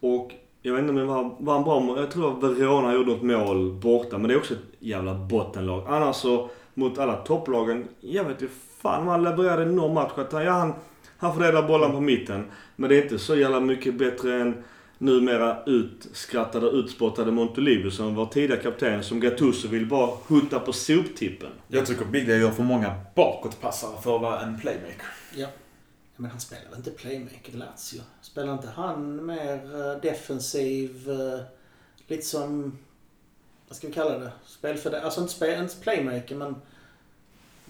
[0.00, 0.30] Och
[0.66, 1.98] jag vet inte om det var, var en bra mål.
[1.98, 4.18] Jag tror att Verona gjorde något mål borta.
[4.18, 5.84] Men det är också ett jävla bottenlag.
[5.88, 7.88] Annars så mot alla topplagen.
[8.00, 8.48] Jag vet ju
[8.82, 10.12] fan om han levererade någon match.
[10.16, 10.74] Att han, ja, han,
[11.18, 12.44] han fördelar bollen på mitten.
[12.76, 14.64] Men det är inte så jävla mycket bättre än
[14.98, 19.02] numera utskrattade och utspottade Montolivo som var tidigare kapten.
[19.02, 21.50] Som Gattuso vill bara hutta på soptippen.
[21.68, 25.06] Jag tycker Biglia gör för många bakåtpassare för att vara en playmaker.
[25.36, 25.46] Ja.
[26.16, 28.02] Men han spelar väl inte playmaker i Lazio?
[28.20, 31.40] Spelar inte han mer eh, defensiv, eh,
[32.06, 32.78] lite som,
[33.68, 34.32] vad ska vi kalla det?
[34.46, 36.56] Spelfördelare, alltså inte, spel, inte playmaker men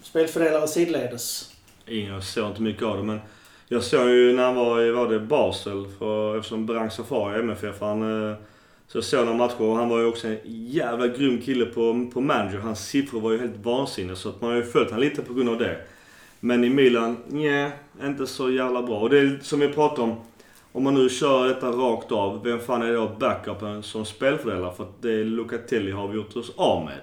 [0.01, 1.55] spelfördelare sidledes.
[1.87, 3.19] Ingen, jag såg inte mycket av det men
[3.67, 7.39] jag såg ju när han var i, var det Basel, för, eftersom Berang Safari är
[7.39, 7.81] MFF.
[7.81, 8.37] Han, eh,
[8.87, 12.09] så jag såg några matcher och han var ju också en jävla grym kille på,
[12.13, 12.57] på manager.
[12.57, 15.33] Hans siffror var ju helt vansinniga så att man har ju följt han lite på
[15.33, 15.81] grund av det.
[16.39, 17.71] Men i Milan, nej,
[18.03, 18.99] inte så jävla bra.
[18.99, 20.15] Och det är som vi pratade om.
[20.71, 24.73] Om man nu kör detta rakt av, vem fan är då backupen som spelfördelare?
[24.75, 26.99] För att det Lucatelli har vi gjort oss av med.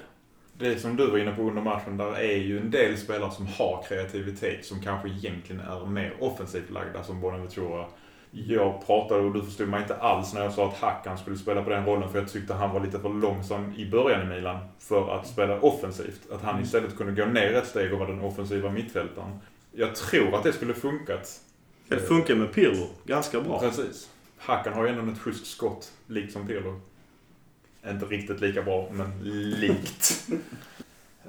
[0.59, 3.47] Det som du var inne på under matchen, där är ju en del spelare som
[3.47, 7.85] har kreativitet som kanske egentligen är mer offensivt lagda som Bonaventura.
[8.37, 11.63] Jag pratade och du förstod mig inte alls när jag sa att Hackan skulle spela
[11.63, 14.59] på den rollen för jag tyckte han var lite för långsam i början i Milan
[14.79, 16.21] för att spela offensivt.
[16.33, 19.39] Att han istället kunde gå ner ett steg och vara den offensiva mittfältaren.
[19.73, 21.41] Jag tror att det skulle funkat.
[21.89, 23.61] Det funkar med Pirlo ganska bra.
[23.61, 24.09] Precis.
[24.39, 26.81] Hackan har ju ändå ett schysst skott, likt som Pirlo.
[27.91, 29.19] Inte riktigt lika bra, men
[29.61, 30.25] likt.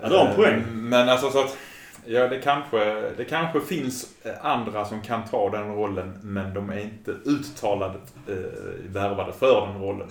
[0.01, 0.53] Ja, det har en poäng.
[0.61, 1.57] Eh, Men alltså så att,
[2.07, 6.69] ja det kanske, det kanske finns eh, andra som kan ta den rollen, men de
[6.69, 7.95] är inte uttalat
[8.27, 8.35] eh,
[8.89, 10.09] värvade för den rollen.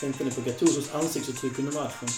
[0.00, 2.08] Tänkte ni på Gattusos ansiktsuttryck under matchen?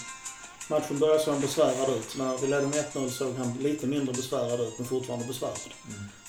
[0.69, 2.15] Matchen började så han besvärad ut.
[2.17, 5.57] När vi ledde med 1-0 såg han lite mindre besvärad ut, men fortfarande besvärad.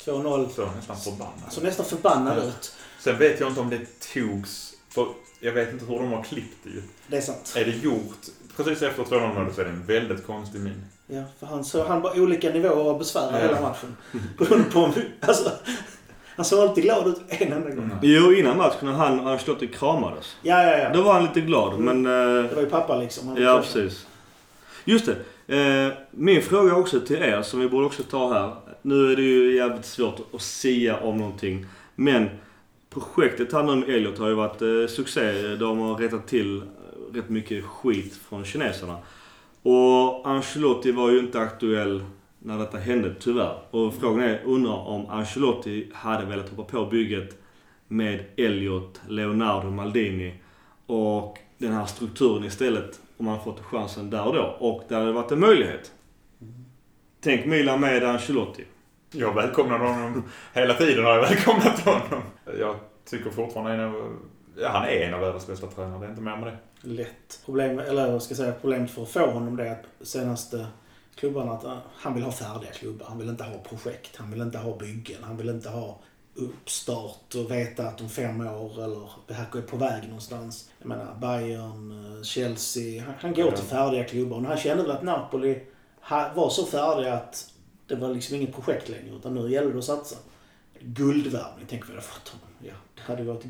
[0.04, 1.52] 2-0 Så nästan förbannad.
[1.52, 2.42] så nästan förbannad Ja.
[2.42, 2.72] ut.
[3.00, 4.72] Sen vet jag inte om det togs,
[5.04, 6.82] för jag vet inte hur de har klippt det ju.
[7.06, 7.54] Det är sant.
[7.56, 8.18] Är det gjort
[8.56, 10.84] precis efter 2-0 målet så är det en väldigt konstig min.
[11.06, 13.38] Ja, för han, så han var olika nivåer av besvär Ja.
[13.38, 13.96] hela matchen.
[14.38, 14.92] Beroende på om...
[15.20, 15.50] Alltså,
[16.36, 17.84] Han såg alltid glad ut en enda gång.
[17.84, 17.98] Mm.
[18.02, 20.36] Jo, innan matchen när han och Ancelotti kramades.
[20.42, 20.90] Ja, ja, ja.
[20.92, 22.06] Då var han lite glad, men...
[22.06, 23.28] eh, Det var ju pappa liksom.
[23.28, 24.06] Han- Ja, precis.
[24.84, 25.16] Just det.
[25.86, 28.54] Eh, min fråga också till er, som vi borde också ta här.
[28.82, 31.66] Nu är det ju jävligt svårt att sia om någonting.
[31.94, 32.30] Men
[32.90, 35.56] projektet nu med Elliot har ju varit eh, succé.
[35.56, 36.64] De har rättat till eh,
[37.14, 38.98] rätt mycket skit från kineserna.
[39.62, 42.04] Och Ancelotti var ju inte aktuell
[42.38, 43.58] när detta hände, tyvärr.
[43.70, 47.38] Och frågan är, undrar om Ancelotti hade velat hoppa på bygget
[47.88, 50.34] med Elliot, Leonardo, Maldini
[50.86, 54.56] och den här strukturen istället om man fått chansen där och då.
[54.58, 55.92] Och där hade det varit en möjlighet.
[57.20, 58.64] Tänk Milan med Ancelotti.
[59.10, 60.24] Jag välkomnar honom.
[60.54, 62.22] Hela tiden har jag välkomnat honom.
[62.58, 64.16] Jag tycker fortfarande en av,
[64.60, 65.98] ja, han är en av världens bästa tränare.
[66.00, 66.58] Det är inte mer med det.
[66.88, 67.40] Lätt.
[67.44, 70.66] Problem, eller vad ska jag säga, problemet för att få honom det är att senaste
[71.14, 73.06] klubbarna att uh, han vill ha färdiga klubbar.
[73.08, 74.16] Han vill inte ha projekt.
[74.16, 75.18] Han vill inte ha byggen.
[75.22, 75.98] Han vill inte ha
[76.34, 80.70] uppstart och veta att om fem år eller det här är på väg någonstans.
[80.78, 83.04] Jag menar Bayern, eh, Chelsea.
[83.04, 83.50] Han, han går Ja.
[83.56, 84.36] till färdiga klubbar.
[84.36, 85.60] Och han kände väl att Napoli
[86.34, 87.50] var så färdiga att
[87.88, 89.16] det var liksom inget projekt längre.
[89.16, 90.16] Utan nu gäller det att satsa.
[90.80, 92.48] Guldvärvning, tänk vad vi hade fått honom.
[92.58, 93.44] Ja, det hade varit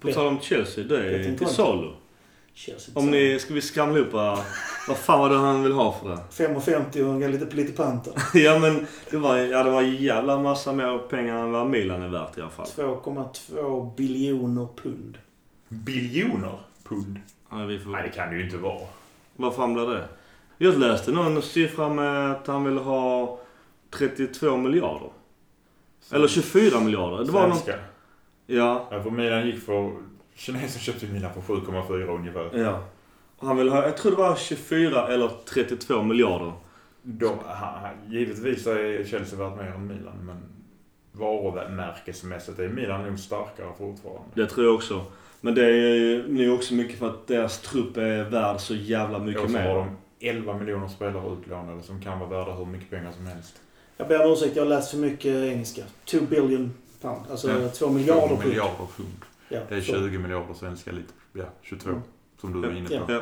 [0.00, 1.46] På tal om Chelsea, det är till inte.
[1.46, 1.90] salu.
[2.54, 2.92] Chelsea.
[2.98, 4.38] Om ni, ska vi skramla ihop vad,
[4.88, 6.18] vad fan var det han vill ha för det?
[6.30, 8.12] 5,50 och lite, lite panter.
[8.34, 12.02] ja men det var, ja, det var en jävla massa mer pengar än vad Milan
[12.02, 12.66] är värt i alla fall.
[12.66, 15.18] 2,2 biljoner pund.
[15.68, 17.20] Biljoner pund.
[17.50, 18.86] Ja, vi får, Nej, det kan det ju inte vara.
[19.36, 20.08] Vad fan blir det?
[20.58, 23.38] Jag läste någon siffra med att han ville ha
[23.98, 25.10] 32 miljarder.
[26.12, 27.24] Eller 24 miljarder.
[27.24, 27.56] Det var någon...
[27.56, 27.84] Svenska.
[28.46, 28.88] Ja.
[28.90, 29.92] Ja, för Milan gick för...
[30.36, 32.50] Kinesen köpte Milan för 7,4 ungefär.
[32.58, 32.84] Ja.
[33.38, 36.52] Och Han vill ha, jag tror det var 24 eller 32 miljarder.
[37.02, 40.36] De, ha- ha- givetvis är Chelsea värt mer än Milan, men
[41.12, 44.22] varumärkesmässigt är Milan nog starkare fortfarande.
[44.34, 45.04] Det tror jag också.
[45.40, 49.18] Men det är ju nu också mycket för att deras trupp är värd så jävla
[49.18, 49.74] mycket Och så har mer.
[50.20, 53.60] de 11 miljoner spelare utlånade som kan vara värda hur mycket pengar som helst.
[53.96, 55.82] Jag ber om ursäkt, jag har läst för mycket engelska.
[56.04, 57.20] 2 billion pound.
[57.30, 57.68] Alltså Ja.
[57.68, 58.48] 2 miljarder Två pund.
[58.48, 59.08] miljarder pund.
[59.48, 59.92] Ja, Det är så.
[59.92, 61.12] 20 miljarder svenska lite.
[61.32, 61.88] Ja, 22.
[61.90, 62.02] Mm.
[62.40, 62.94] Som du var inne på.
[62.94, 63.04] Ja.
[63.08, 63.20] Ja.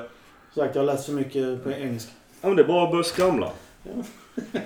[0.54, 2.12] Sagt, jag har läst för mycket på engelska.
[2.40, 3.50] ja, men det är bara att börja skramla.
[3.82, 3.90] Ja.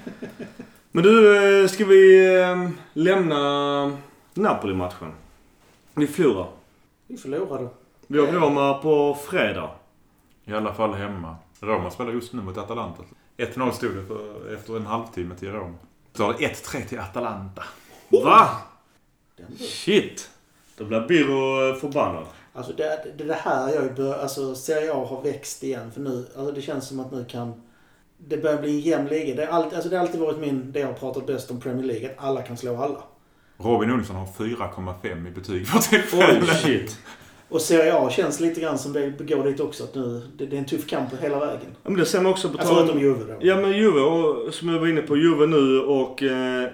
[0.93, 3.99] men du, eh, ska vi eh, lämna
[4.35, 5.13] Napoli-matchen?
[5.95, 6.47] Vi förlorar.
[7.07, 7.69] Vi förlorade.
[8.07, 9.71] Vi har Roma på fredag.
[10.45, 11.37] I alla fall hemma.
[11.61, 13.03] Roma spelar just nu mot Atalanta.
[13.37, 15.75] 1-0 stod det för, efter en halvtimme till Roma.
[16.17, 17.63] Så har det 1-3 till Atalanta.
[18.09, 18.49] Va?
[19.37, 20.31] Den Shit!
[20.77, 22.25] Då blir Birro eh, förbannad.
[22.53, 25.93] Alltså det, det, det här jag bör, alltså Serie A har växt igen.
[25.93, 27.63] För nu, alltså det känns som att nu kan...
[28.19, 29.35] Det börjar bli en jämn liga.
[29.35, 31.87] Det, är alltså det har alltid varit min, det jag har pratat bäst om Premier
[31.87, 32.11] League.
[32.11, 33.03] Att alla kan slå alla.
[33.59, 36.61] Robin Olsson har 4,5 i betyg för Oj, tillfället.
[36.61, 36.99] shit.
[37.49, 39.85] Och Serie A känns lite grann som det går dit också.
[39.85, 41.77] Att nu, det, det är en tuff kamp hela vägen.
[41.83, 43.03] Ja, men det ser man också på tal förutom om...
[43.03, 43.37] Juve då.
[43.41, 46.69] Ja, men Juve, och, som jag var inne på, Juve nu och eh,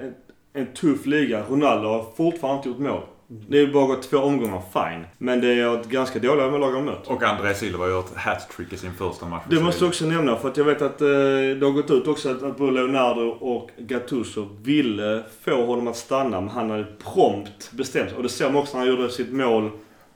[0.53, 1.45] en, tuff liga.
[1.51, 3.03] Ronaldo har fortfarande inte gjort mål.
[3.49, 5.05] Det är bara gått två omgångar, fine.
[5.19, 7.07] Men det är ett ganska dåliga lag de mött.
[7.07, 9.43] Och André Silva gör ett hattrick i sin första match.
[9.51, 12.07] Det måste jag också nämna för att jag vet att eh, det har gått ut
[12.07, 16.87] också att, att både Leonardo och Gattuso ville få honom att stanna men han hade
[17.15, 18.13] prompt bestämt.
[18.17, 19.71] Och det såg man också när han gjorde sitt mål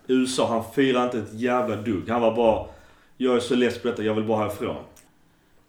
[0.07, 0.49] USA.
[0.49, 2.09] Han firade inte ett jävla dugg.
[2.09, 2.67] Han var bara
[3.17, 4.85] Jag är så less på detta, jag vill bara härifrån.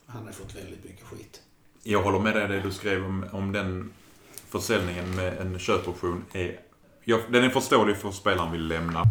[0.06, 1.42] Han har fått väldigt mycket skit.
[1.84, 3.92] Jag håller med dig det du skrev om, om den
[4.50, 6.24] försäljningen med en köpoption.
[6.34, 6.60] Är,
[7.04, 9.04] jag, den är förståelig för att spelaren vill lämna.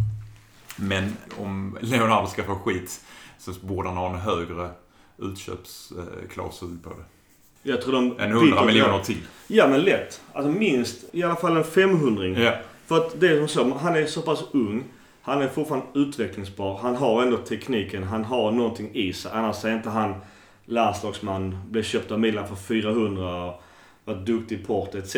[0.77, 3.01] Men om Leonardo ska få skit
[3.39, 4.71] så borde han ha en högre
[5.19, 7.05] utköpsklausul på det.
[7.71, 8.17] Jag tror de...
[8.19, 9.21] En 100 byter- miljoner till.
[9.47, 10.21] Ja men lätt.
[10.33, 12.55] Alltså minst i alla fall en 500 Ja.
[12.87, 14.85] För att det är som så, han är så pass ung.
[15.27, 16.79] Han är fortfarande utvecklingsbar.
[16.83, 18.03] Han har ändå tekniken.
[18.03, 19.31] Han har någonting i sig.
[19.35, 20.15] Annars är inte han
[20.65, 23.55] landslagsman, blev köpt av Milan för 400,
[24.05, 25.17] var duktig i Porto etc.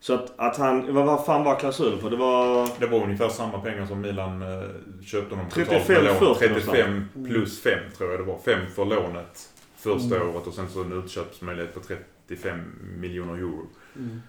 [0.00, 2.08] Så att, att han, vad, vad fan var klausulen på?
[2.08, 2.68] Det var...
[2.80, 4.62] Det var ungefär samma pengar som Milan eh,
[5.04, 6.34] köpte honom 35, totalt med lån.
[6.36, 8.38] 40 35 plus 5 tror jag det var.
[8.38, 10.28] 5 för lånet första Mm.
[10.28, 12.58] året och sen så en utköpsmöjlighet på 35
[13.00, 13.66] miljoner euro.
[13.96, 14.22] Mm.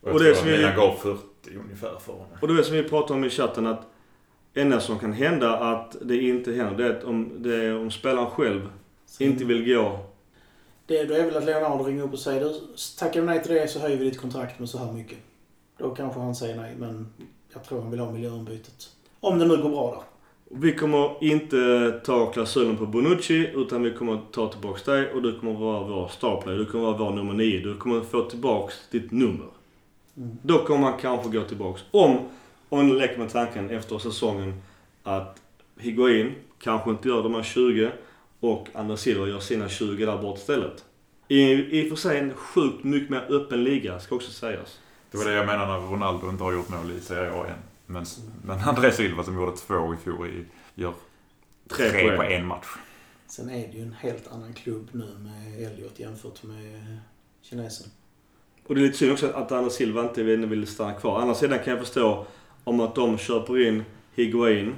[0.00, 1.18] Och jag Och det tror att vi- Milan gav 40
[1.64, 2.26] ungefär för honom.
[2.40, 3.80] Och det är som vi pratade om i chatten att
[4.54, 8.30] enda som kan hända att det inte händer, det är om, det är om spelaren
[8.30, 8.68] själv
[9.18, 9.98] inte vill gå.
[10.86, 12.54] Det, då är väl att Leonardo ringer upp och säger du,
[12.98, 15.18] tackar du nej till det så höjer vi ditt kontrakt med så här mycket.
[15.78, 17.12] Då kanske han säger nej, men
[17.52, 18.88] jag tror han vill ha miljöombytet.
[19.20, 20.02] Om det nu går bra där.
[20.50, 25.38] Vi kommer inte ta klausulen på Bonucci utan vi kommer ta tillbaka dig och du
[25.40, 26.58] kommer vara vår starplayer.
[26.58, 27.60] Du kommer vara vår nummer nio.
[27.60, 29.46] Du kommer få tillbaka ditt nummer.
[30.16, 30.38] Mm.
[30.42, 31.82] Då kommer han kanske gå tillbaks.
[31.90, 32.18] Om,
[32.68, 34.62] om du leker med tanken efter säsongen
[35.02, 35.42] att
[35.78, 37.90] Higuain kanske inte gör de här 20
[38.40, 40.84] och André Silva gör sina 20 där bort istället.
[41.28, 41.42] I,
[41.80, 44.80] I och för sig en sjukt mycket mer öppen liga, ska också sägas.
[45.10, 47.54] Det var det jag menade när Ronaldo inte har gjort mål i Serie A än.
[47.86, 48.04] Men,
[48.44, 50.94] men André Silva som gjorde två i fjol i, gör
[51.68, 52.66] Tre tre, på en match.
[53.26, 56.96] Sen är det ju en helt annan klubb nu med Elliot jämfört med
[57.42, 57.90] kinesen.
[58.66, 61.20] Och det är lite synd också att André Silva inte vill, stanna kvar.
[61.20, 62.26] Andra sidan kan jag förstå
[62.64, 64.74] om att de köper in Higuain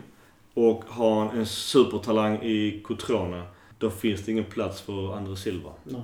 [0.54, 3.42] och har en supertalang i Cotrone.
[3.78, 5.70] Då finns det ingen plats för André Silva.
[5.84, 6.02] Nej.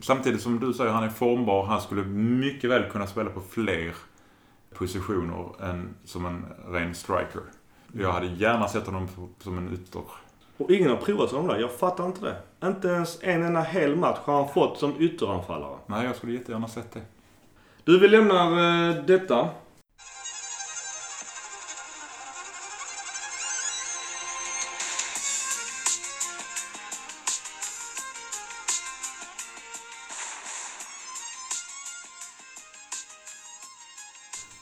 [0.00, 1.64] Samtidigt som du säger, han är formbar.
[1.64, 3.94] Han skulle mycket väl kunna spela på fler
[4.74, 7.42] positioner än som en ren striker.
[7.92, 9.08] Jag hade gärna sett honom
[9.40, 10.02] som en ytter.
[10.56, 11.58] Och ingen har provat honom där.
[11.58, 12.66] Jag fattar inte det.
[12.66, 15.76] Inte ens en enda hel match har han fått som ytteranfallare.
[15.86, 17.02] Nej, jag skulle jättegärna sett det.
[17.84, 18.50] Du, vi lämnar
[18.88, 19.48] eh, detta.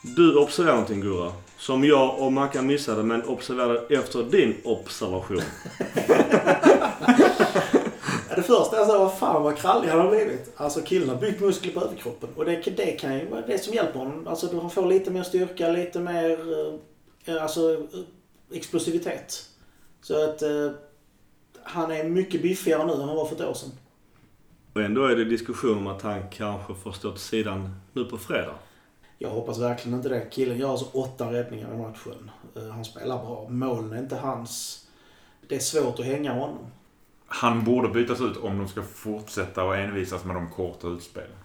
[0.04, 1.32] Du observerade någonting Gurra.
[1.58, 5.40] Som jag och Mackan missade men observerade efter din observation.
[8.28, 10.52] Ja, det första jag sa var fan vad krallig han har blivit.
[10.56, 12.28] Alltså killen har byggt muskler på överkroppen.
[12.36, 14.26] Och det, det kan ju vara det som hjälper honom.
[14.26, 16.38] Alltså du får lite mer styrka, lite mer
[17.24, 19.48] eh, alltså, eh, explosivitet.
[20.02, 20.70] Så att eh,
[21.62, 23.70] han är mycket biffigare nu än han var för ett år sedan.
[24.74, 28.18] Och ändå är det diskussion om att han kanske får stå till sidan nu på
[28.18, 28.54] fredag.
[29.24, 30.26] Jag hoppas verkligen inte det.
[30.30, 32.30] Killen gör alltså åtta räddningar i matchen.
[32.56, 33.46] Eh, Han spelar bra.
[33.48, 34.84] Målen är inte hans.
[35.48, 36.66] Det är svårt att hänga honom.
[37.26, 41.36] Han borde bytas ut om de ska fortsätta och envisas med de korta utspelen.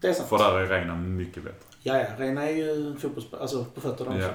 [0.00, 0.28] Det är sant.
[0.28, 1.58] För där är Reina mycket bättre.
[1.82, 2.06] Ja, ja.
[2.18, 3.42] Reina är ju fotbollsspelare.
[3.42, 4.22] Alltså på fötterna också.
[4.22, 4.32] Ja.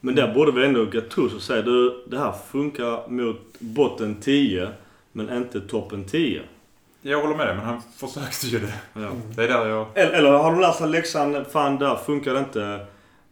[0.00, 4.72] Men där borde vi ändå Gattuso säga du, det här funkar mot botten 10
[5.12, 6.42] men inte toppen 10.
[7.02, 8.72] Jag håller med dig, men han försökte ju det.
[8.92, 9.00] Ja.
[9.00, 9.12] Mm.
[9.36, 9.86] Det är där jag...
[9.94, 12.86] Eller, eller har de lärt sig läxan, fan där funkar det inte.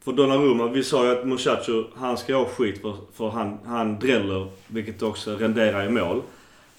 [0.04, 3.98] För Donnarumma, vi sa ju att Muchacho, han ska ha skit för, för han, han
[3.98, 6.22] dräller, vilket också renderar i mål.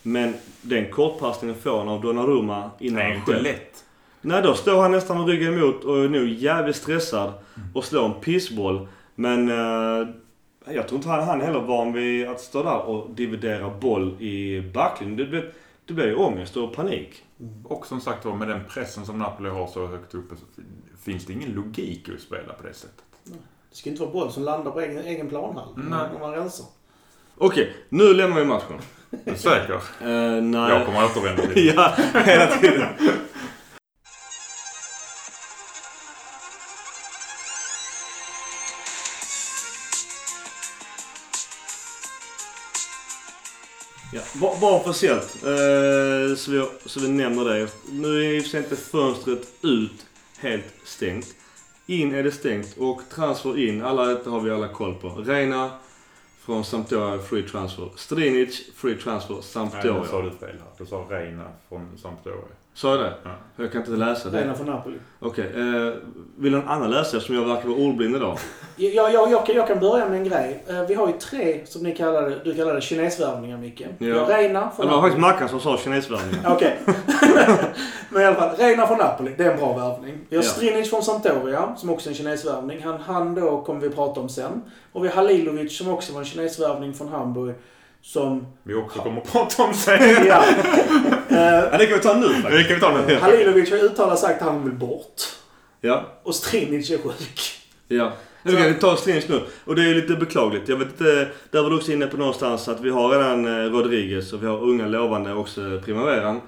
[0.04, 3.44] Men den kortpassningen får han av Donnarumma innan Det är han inte själv.
[3.44, 3.84] lätt.
[4.22, 7.34] Nej, då står han nästan med ryggen emot och är nog jävligt stressad
[7.74, 8.88] och slår en pissboll.
[9.16, 10.08] Men eh,
[10.74, 14.62] jag tror inte han, han heller van vid att stå där och dividera boll i
[14.74, 15.44] backlinjen.
[15.88, 17.24] Det blir, ju ångest och panik.
[17.64, 20.62] Och som sagt var, med den pressen som Napoli har så högt uppe så
[21.04, 23.04] finns det ingen logik i att spela på det sättet.
[23.70, 25.74] Det ska inte vara boll som landar på egen, egen planhall.
[25.76, 26.10] Nej.
[26.16, 26.66] Om man rensar.
[27.38, 28.80] Okej, nu lämnar vi matchen.
[29.26, 29.74] Är du säker?
[30.02, 30.72] Eh, nej.
[30.72, 31.62] Jag kommer återvända till det.
[31.62, 31.96] ja,
[32.26, 32.88] hela tiden.
[44.58, 47.68] Ja, ba- bara officiellt, eh, så, vi, så vi nämner det.
[47.92, 50.06] Nu är sig inte fönstret ut
[50.40, 51.36] helt stängt.
[51.86, 55.10] In är det stängt och transfer in, alla detta har vi alla koll på.
[55.10, 55.72] Reina
[56.46, 57.90] från Sampdoria, free transfer.
[57.96, 60.02] Strinic, free transfer, Nej, Sampdoria.
[60.02, 60.58] nu sa du fel här.
[60.78, 62.38] Du sa Reina från Sampdoria.
[62.78, 63.14] Sa jag det?
[63.24, 63.30] Ja.
[63.56, 64.38] Jag kan inte läsa det.
[64.38, 64.98] Reina från Napoli.
[65.20, 65.94] Okej, eh,
[66.38, 68.38] vill någon annan läsa eftersom jag verkar vara ordblind idag?
[68.76, 70.64] Jag, jag, jag, kan, jag kan börja med en grej.
[70.70, 73.82] Eh, Vi har ju tre, som ni kallar det, du kallar det kinesvärvningar Micke.
[73.98, 75.22] Vi har Reina från Det var faktiskt.
[75.22, 76.42] Mackan som sa kinesvärvning.
[76.48, 76.80] Okej.
[78.10, 80.18] Men i alla fall, Reina från Napoli, det är en bra värvning.
[80.30, 80.50] Vi har Ja.
[80.50, 82.84] Strinic från Sampdoria, som också är en kinesvärvning.
[82.84, 84.62] Han, han då kommer vi prata om sen.
[84.94, 87.56] Och vi har Halilovic som också var en kinesvärvning från Hamburg.
[88.02, 90.00] Som, Vi också kommer att prata om sen.
[90.28, 90.44] ja.
[91.38, 92.68] Eh, Ja, det kan vi ta nu Det faktiskt.
[92.68, 93.16] kan vi ta nu.
[93.16, 95.22] Halilovic har uttalat sagt att han vill bort.
[95.82, 97.42] Ja, Och Strinic är sjuk.
[97.88, 98.12] ja.
[98.44, 99.42] Nu kan vi ta Slins nu.
[99.66, 100.70] Och det är ju lite beklagligt.
[100.70, 103.72] Jag vet inte, där var du också inne på någonstans att vi har redan eh,
[103.72, 106.42] Rodriguez och vi har unga lovande också Primaveran.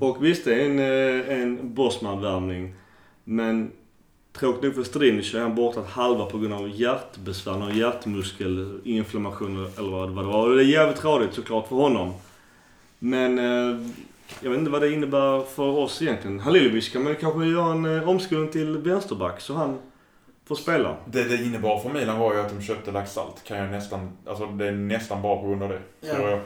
[0.00, 2.74] Och visst, det är en, eh, en Bosman-värvning.
[3.24, 3.70] Men
[4.38, 9.66] tråkigt nog för Strinic så är han borta halva på grund av hjärtbesvär, någon hjärtmuskelinflammation
[9.78, 10.48] eller vad vad det var.
[10.48, 12.12] Och det är jävligt tradigt såklart för honom.
[12.98, 13.76] Men eh,
[14.40, 16.40] jag vet inte vad det innebär för oss egentligen.
[16.40, 19.78] Halilovic kan man ju kanske göra en eh, omskolning till vänsterback så han
[20.44, 20.96] får spela.
[21.06, 23.44] Det det innebar för Milan var ju att de köpte Laxalt.
[23.44, 25.80] Kan jag nästan, alltså det är nästan bara på grund av det.
[26.00, 26.14] Ja.
[26.14, 26.40] Tror jag.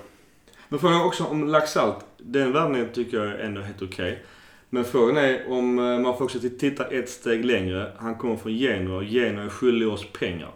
[0.68, 4.22] Men frågan är också om Laxalt, den värvningen tycker jag är ändå helt okej.
[4.70, 7.93] Men frågan är om eh, man får också titta ett steg längre.
[7.97, 10.51] Han kommer från Genoa och Genoa är skyldig oss pengar.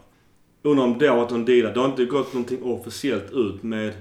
[0.63, 1.75] Undrar om det har varit någon deal.
[1.75, 3.93] Det har inte gått någonting officiellt ut med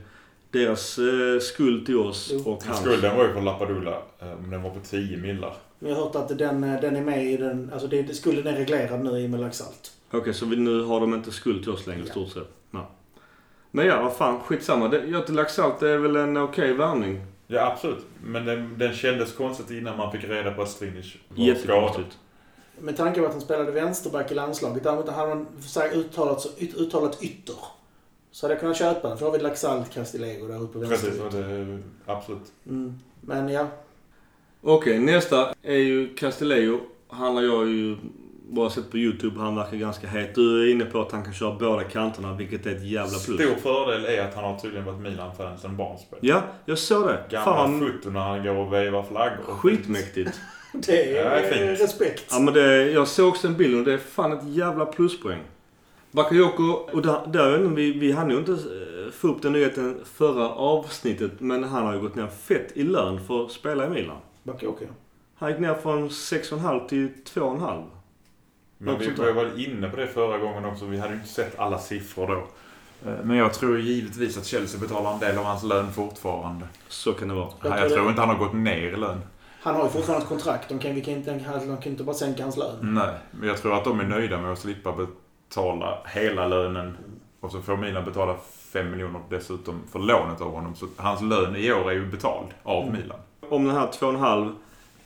[0.51, 2.51] deras eh, skuld till oss Jo.
[2.51, 2.79] och hans.
[2.79, 3.91] Skulden var ju för Lapadula.
[4.19, 5.53] eh, Men den var på 10 millar.
[5.79, 7.69] Jag har hört att den, eh, den är med i den...
[7.73, 9.91] Alltså det, det skulden är reglerad nu i och med laxalt.
[10.11, 12.11] Okej, så vi, nu har de inte skuld till oss längre i Ja.
[12.11, 12.47] stort sett?
[12.71, 12.83] Nej.
[13.71, 14.87] Men ja, vad fan, skitsamma.
[14.87, 17.21] Det- Göte Laxalt det är väl en okej värvning?
[17.47, 18.05] Ja, absolut.
[18.23, 22.05] Men den, den kändes konstigt innan man fick reda på att Strinic var skadad.
[22.79, 24.83] Med tanke på att han spelade vänsterback i landslaget.
[24.83, 25.47] Däremot hade han
[25.93, 26.47] uttalat,
[26.77, 27.55] uttalat ytter.
[28.31, 29.17] Så hade jag kunnat köpa den.
[29.17, 32.51] För då har vi Laxalt, Castillejo där uppe på Precis, och det, absolut.
[32.67, 32.99] Mm.
[33.21, 33.67] Men ja,
[34.61, 36.79] Okej, nästa är ju Castillejo.
[37.07, 37.97] Han har jag ju
[38.49, 39.39] bara sett på YouTube.
[39.39, 40.35] Han verkar ganska het.
[40.35, 43.23] Du är inne på att han kan köra båda kanterna, vilket är ett jävla plus.
[43.23, 46.19] Stor fördel är att han har tydligen varit Milan-fan sedan barnsben.
[46.21, 47.23] Ja, jag såg det.
[47.29, 49.43] Gamla Fan, foto när han går och vevar flaggor.
[49.43, 50.39] skitmäktigt.
[50.73, 51.81] det är, Ja, det är fint.
[51.81, 52.25] respekt.
[52.31, 55.41] Ja, men det, jag såg också en bild och det är fan ett jävla pluspoäng.
[56.11, 60.49] Bakayoko, och där, där vi, vi hann ju inte eh, få upp den nyheten förra
[60.49, 64.17] avsnittet, men han har ju gått ner fett i lön för att spela i Milan.
[64.43, 64.85] Bakayoko.
[65.35, 67.83] Han gick ner från 6,5 till 2,5.
[68.77, 70.85] Men vi var väl inne på det förra gången också.
[70.85, 72.47] Vi hade ju inte sett alla siffror då.
[73.09, 76.65] Eh, Men jag tror givetvis att Chelsea betalar en del av hans lön fortfarande.
[76.87, 77.47] Så kan det vara.
[77.63, 78.09] Jag Jag, tror tror det.
[78.09, 79.21] inte han har gått ner i lön.
[79.61, 80.69] Han har ju fortfarande ett kontrakt.
[80.69, 81.31] De kan, vi kan inte,
[81.67, 82.75] de kan inte bara sänka hans lön.
[82.81, 84.91] Nej, men jag tror att de är nöjda med att slippa
[85.55, 86.97] betala hela lönen.
[87.39, 88.35] Och så får Milan betala
[88.73, 90.75] 5 miljoner dessutom för lånet av honom.
[90.75, 93.01] Så hans lön i år är ju betald av Mm.
[93.01, 93.17] Milan.
[93.49, 94.55] Om den här 2,5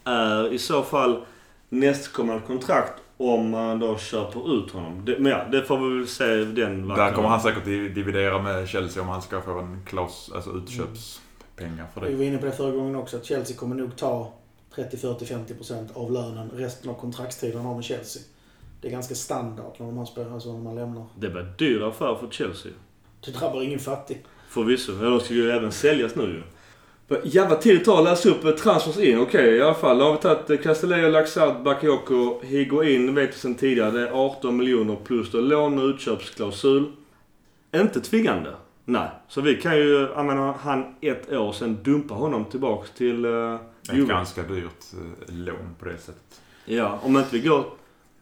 [0.03, 1.25] är i så fall
[1.69, 5.05] nästkommande kontrakt om man då köper ut honom.
[5.05, 8.41] Det, men ja, det får vi väl se den Där kommer han säkert di- dividera
[8.41, 12.15] med Chelsea om han ska få en klaus, alltså utköpspengar för Vi det.
[12.17, 13.17] var inne på det förra gången också.
[13.17, 14.33] Att Chelsea kommer nog ta
[14.75, 18.23] 30, 40, 50 procent av lönen resten av kontraktstiden har med Chelsea.
[18.85, 21.05] Det är ganska standard när man, spelar, alltså när man lämnar.
[21.15, 22.71] Det blir dyr affär för Chelsea.
[23.25, 24.25] Det drabbar ingen fattig.
[24.49, 24.91] Förvisso.
[25.01, 26.43] Ja, de ska ju även säljas nu
[27.09, 27.17] ju.
[27.23, 29.19] Jävla tid tar att läsa upp eh, transfers in.
[29.19, 29.97] Okej, i alla fall.
[29.97, 33.91] Då har vi tagit eh, Castillejo, Laxalt, Bakayoko, Higuain vet vi sedan tidigare.
[33.91, 36.91] Det är 18 miljoner plus då lån och utköpsklausul.
[37.75, 38.53] Inte tvingande.
[38.85, 39.09] Nej.
[39.27, 43.95] Så vi kan ju använda han ett år, sen dumpa honom tillbaks till uh, Ett
[43.95, 44.07] Juve.
[44.07, 46.41] ganska dyrt eh, lån på det sättet.
[46.65, 47.65] Ja, om inte vi går...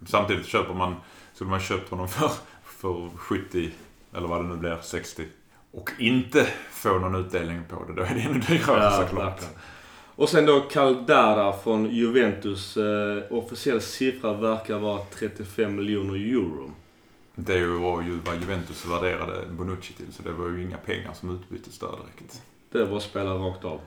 [0.06, 0.96] Samtidigt köper man,
[1.34, 2.32] skulle man köpt honom för,
[2.64, 3.72] för 70,
[4.16, 5.24] eller vad det nu blir, 60.
[5.72, 9.32] Och inte få någon utdelning på det, då är det ännu dyrare såklart.
[9.32, 9.54] verkligen.
[10.16, 12.78] Och sen då Caldara från Juventus.
[12.78, 16.72] Eh, officiell siffra verkar vara 35 miljoner euro.
[17.36, 21.36] Det var ju vad Juventus värderade Bonucci till, så det var ju inga pengar som
[21.36, 22.42] utbyttes där direkt.
[22.72, 23.80] Det var att spela rakt av.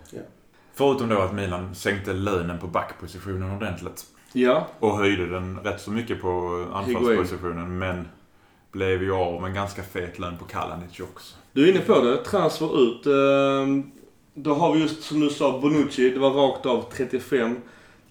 [0.74, 4.06] Förutom då att Milan sänkte lönen på backpositionen ordentligt.
[4.38, 8.08] Ja, Och höjde den rätt så mycket på anfallspositionen, men
[8.72, 11.36] blev ju av med en ganska fet lön på Kalanic också.
[11.52, 12.16] du är inne på det.
[12.24, 13.06] Transfer ut.
[13.06, 13.84] Eh,
[14.34, 16.10] då har vi just som du sa Bonucci.
[16.10, 17.56] Det var rakt av 35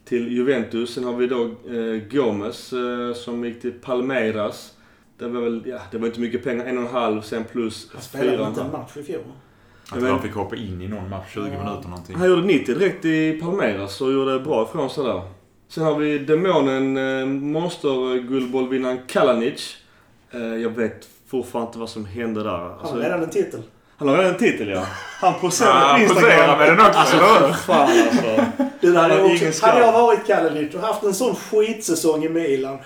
[0.05, 0.93] till Juventus.
[0.93, 4.73] Sen har vi då eh, Gomes eh, som gick till Palmeiras.
[5.17, 6.65] Det var väl, ja, det var inte mycket pengar.
[6.65, 8.77] En och en halv sen plus Han spelade inte en fyra.
[8.79, 9.21] match i fjol.
[9.91, 11.63] Att men- han fick hoppa in i någon match, 20 Ja.
[11.63, 12.15] minuter någonting.
[12.15, 15.21] Han gjorde 90 direkt i Palmeiras och gjorde bra ifrån sig där.
[15.69, 19.75] Sen har vi demonen, eh, monsterguldbollvinnaren Kalanic.
[20.33, 22.49] Eh, jag vet fortfarande inte vad som hände där.
[22.49, 23.61] Han Alltså, har redan en titel.
[23.97, 24.85] han har redan en titel ja.
[25.21, 26.57] Han poserar på Instagram.
[26.59, 28.41] med den också, Alltså för fan alltså.
[28.83, 32.29] Han har jag ingen också, hade jag varit Kalinic och haft en sån skitsäsong i
[32.29, 32.77] Milan.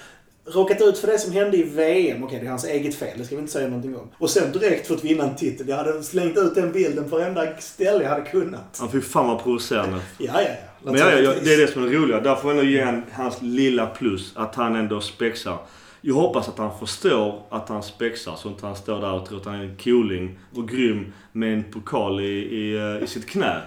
[0.46, 2.24] Råkat ut för det som hände i VM.
[2.24, 3.18] Okej, det är hans eget fel.
[3.18, 4.08] Det ska vi inte säga någonting om.
[4.18, 5.70] Och sen direkt fått vinna en titel.
[5.70, 8.78] Jag hade slängt ut den bilden på varenda ställe jag hade kunnat.
[8.80, 9.98] Han fick fan vad provocerande.
[10.18, 10.50] Ja, ja, ja.
[10.84, 12.20] Men ja, ja, det är det som är det roliga.
[12.20, 14.34] Där får jag ändå ge han hans lilla plus.
[14.36, 15.58] Att han ändå spexar.
[16.02, 19.40] Jag hoppas att han förstår att han spexar så inte han står där och tror
[19.40, 23.30] att han är en cooling och grym med en pokal i, i, eh, i sitt
[23.30, 23.62] knä.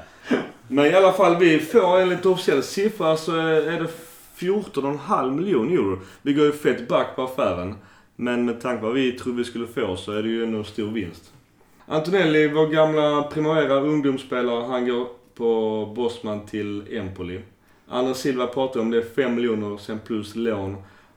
[0.68, 3.88] Men i alla fall, vi får enligt officiell siffra så är det
[4.38, 5.98] 14,5 miljoner euro.
[6.22, 7.74] Vi går ju fett back på affären.
[8.16, 10.58] Men med tanke på vad vi tror vi skulle få så är det ju ändå
[10.58, 11.32] en stor vinst.
[11.86, 17.40] Antonelli, vår gamla Primavera ungdomsspelare, han går på Bosman till Empoli.
[17.88, 20.76] Anders Silva pratar om det är 5 miljoner sen plus lån.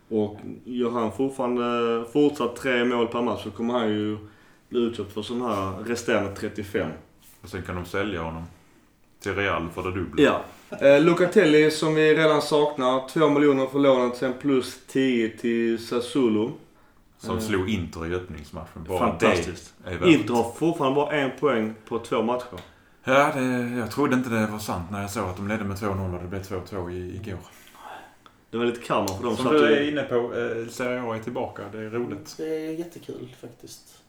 [0.10, 4.18] Och gör han fortfarande fortsatt tre mål per match så kommer han ju
[4.70, 6.90] bli utköpt för sån här resterande 35.
[7.42, 8.44] Och sen kan de sälja honom
[9.20, 10.24] till Real för det dubbla.
[10.24, 10.42] Ja.
[10.88, 13.08] Eh, Locatelli som vi redan saknar.
[13.10, 16.52] 2 miljoner för lånet sen plus 10 till Sassuolo.
[17.18, 18.84] Som Eh, slog Inter i öppningsmatchen.
[18.88, 19.74] Bara Fantastiskt.
[20.06, 22.60] Inter har fortfarande bara en poäng på två matcher.
[23.08, 23.44] Ja, det,
[23.80, 26.22] jag trodde inte det var sant när jag såg att de ledde med 2-0 och
[26.22, 27.40] det blev 2-2 i, igår.
[28.50, 29.38] Det var lite karma för dem.
[29.38, 31.62] Som du är ju- inne på, eh, Serie A är tillbaka.
[31.72, 32.34] Det är roligt.
[32.38, 34.02] Det är jättekul faktiskt.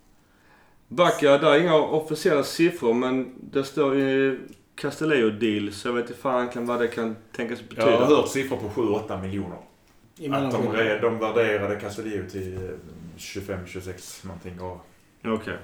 [0.89, 4.39] Backa, där är inga officiella siffror men det står i
[4.75, 7.97] Castelleo deal så jag vet inte fan vad det kan tänkas Jag betyda.
[7.97, 9.59] har hört siffror på 7-8 miljoner.
[10.19, 12.71] I Att de, re- de värderade Castellio till eh,
[13.19, 14.87] 25-26 någonting och
[15.25, 15.57] Okej.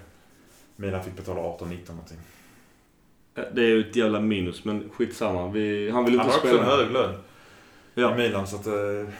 [0.76, 2.18] Milan fick betala 18-19 någonting.
[3.34, 5.48] Det är ju ett jävla minus men skitsamma.
[5.48, 6.76] Vi, han vill Han inte har också en spela.
[6.76, 7.14] hög lön
[7.94, 8.14] Ja.
[8.14, 8.66] i Milan så att...
[8.66, 9.12] eh,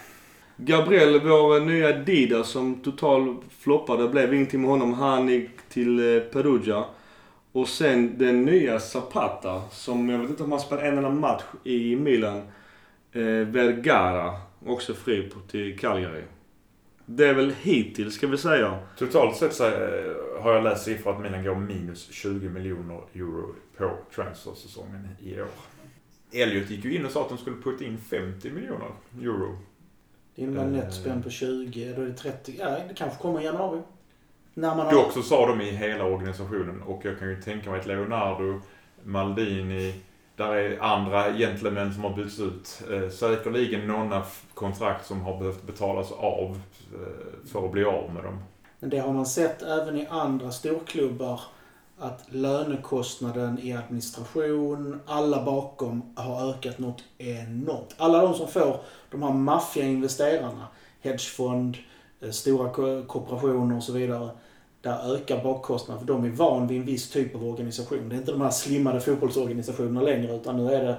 [0.56, 4.02] Gabriel, vår nya Dida som total floppade.
[4.02, 4.92] Det blev ingenting med honom.
[4.94, 6.84] Han gick till eh, Perugia.
[7.52, 11.42] Och sen den nya Zapata som jag vet inte om han spelade en enda match
[11.64, 12.36] i Milan.
[13.12, 14.30] Eh, Vergara.
[14.66, 16.22] Också fri till Cagliari.
[17.06, 18.78] Det är väl hittills ska vi säga.
[18.98, 19.72] Totalt sett så eh,
[20.42, 25.48] har jag läst siffror att Milan går minus 20 miljoner euro på transfersäsongen i år.
[26.32, 28.90] Elliot gick ju in och sa att de skulle putta in 50 miljoner
[29.22, 29.58] euro.
[30.34, 30.70] Det innebär Eh.
[30.70, 32.56] netspänn på 20, då är det 30.
[32.58, 33.80] Ja, det kanske kommer i januari.
[34.54, 34.92] När man har...
[34.92, 38.60] Dock så sa de i hela organisationen och jag kan ju tänka mig att Leonardo,
[39.02, 39.94] Maldini,
[40.36, 42.82] där är andra gentlemän som har bytts ut.
[42.90, 44.22] Eh, säkerligen några
[44.54, 46.60] kontrakt som har behövt betalas av
[46.94, 48.38] eh, för att bli av med dem.
[48.78, 51.40] Men det har man sett även i andra storklubbar.
[51.98, 57.94] Att lönekostnaden i administration, alla bakom, har ökat något enormt.
[57.96, 58.80] Alla de som får
[59.10, 60.66] de här maffiainvesterarna,
[61.00, 61.76] hedgefond,
[62.20, 62.70] eh, stora
[63.06, 64.30] korporationer och så vidare.
[64.82, 68.08] Där ökar bakkostnaden för de är van vid en viss typ av organisation.
[68.08, 70.96] Det är inte de här slimmade fotbollsorganisationerna längre utan nu är det,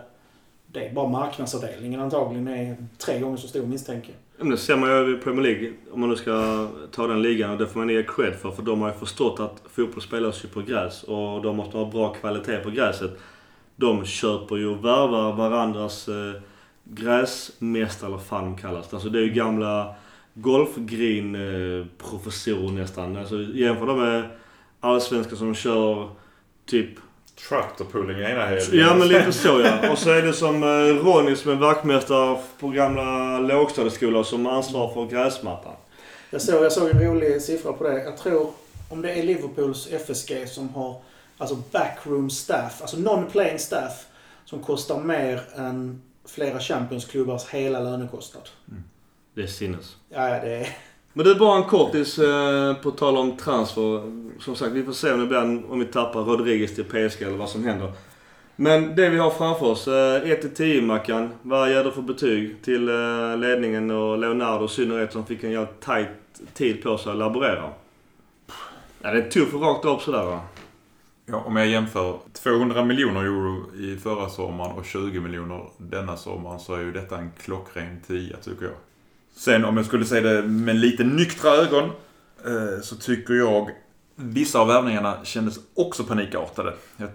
[0.67, 4.17] det är bara marknadsavdelningen antagligen är tre gånger så stor misstänker jag.
[4.37, 7.21] Ja, men det ser man ju i Premier League, om man nu ska ta den
[7.21, 7.51] ligan.
[7.51, 8.51] Och det får man ge cred för.
[8.51, 11.03] För de har ju förstått att fotboll spelas ju på gräs.
[11.03, 13.11] Och de måste ha bra kvalitet på gräset.
[13.75, 16.41] De köper ju och värvar varandras eh,
[16.83, 18.93] gräsmästare, eller vad fan de kallas.
[18.93, 19.95] Alltså det är ju gamla
[20.33, 23.17] golfgreen-professorer nästan.
[23.17, 24.29] Alltså jämför dem med
[24.79, 26.09] allsvenskar som kör
[26.65, 26.89] typ
[27.49, 28.67] Tractor pulling i ena helgen.
[28.71, 29.91] Ja men lite så ja.
[29.91, 34.93] Och så är det som eh, Ronny som är vaktmästare på gamla lågstadieskolan som ansvarar
[34.93, 35.73] för gräsmattan.
[36.29, 38.03] Jag såg, jag såg en rolig siffra på det.
[38.03, 38.51] Jag tror,
[38.89, 41.01] om det är Liverpools FSG som har
[41.37, 44.05] alltså backroom staff, alltså non-playing staff,
[44.45, 48.49] som kostar mer än flera Champions-klubbars hela lönekostnad.
[49.33, 49.97] Det är sinnes.
[50.09, 50.67] Ja, det är...
[51.13, 54.01] Men det är bara en kortis eh, på tal om transfer.
[54.39, 57.37] Som sagt, vi får se om det blir om vi tappar Rodriguez till PSG eller
[57.37, 57.91] vad som händer.
[58.55, 59.87] Men det vi har framför oss.
[59.87, 61.29] Eh, 1-10 Mackan.
[61.41, 65.51] Vad ger du för betyg till eh, ledningen och Leonardo i synnerhet som fick en
[65.51, 66.07] jävligt tight
[66.53, 67.69] tid på sig att laborera?
[69.01, 70.39] Ja, det är tufft rakt upp sådär va?
[71.25, 76.59] Ja, om jag jämför 200 miljoner euro i förra sommaren och 20 miljoner denna sommaren
[76.59, 78.75] så är ju detta en klockren tia tycker jag.
[79.35, 81.89] Sen om jag skulle säga det med lite nyktra ögon
[82.45, 83.71] eh, så tycker jag
[84.15, 86.73] vissa av värvningarna kändes också panikartade.
[86.97, 87.09] Jag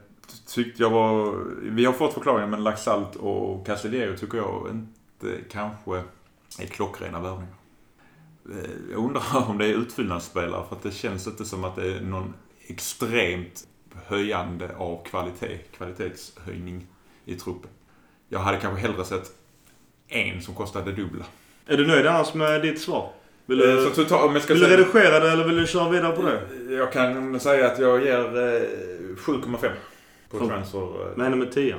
[0.47, 1.45] tyckte jag var...
[1.63, 6.03] Vi har fått förklaringar men Laxalt och Castillejo tycker jag inte kanske
[6.59, 7.55] är klockrena värvningar.
[8.53, 11.97] Eh, jag undrar om det är utfyllnadsspelare för att det känns inte som att det
[11.97, 12.35] är någon
[12.67, 13.67] extremt
[14.07, 16.87] höjande av kvalitet, kvalitetshöjning
[17.25, 17.71] i truppen.
[18.29, 19.33] Jag hade kanske hellre sett
[20.09, 21.25] en som kostade det dubbla.
[21.69, 23.11] Är du nöjd annars med ditt svar?
[23.47, 26.13] Vill Eh, du, Så total, vill du säga, redigera det eller vill du köra vidare
[26.17, 26.41] på det?
[26.75, 28.63] Jag kan säga att jag ger eh,
[29.17, 29.69] 7,5
[30.31, 30.79] på Från- transfer.
[30.79, 31.09] eh.
[31.17, 31.77] Vad händer med 10?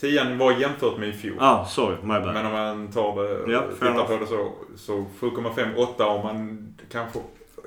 [0.00, 1.36] Tian var jämfört med i fjol.
[1.40, 1.96] Ah, sorry.
[2.02, 2.34] My bad.
[2.34, 6.74] Men om man tar det Ja, tittar på det så, så 7,5, 8 om man
[6.92, 7.18] kanske...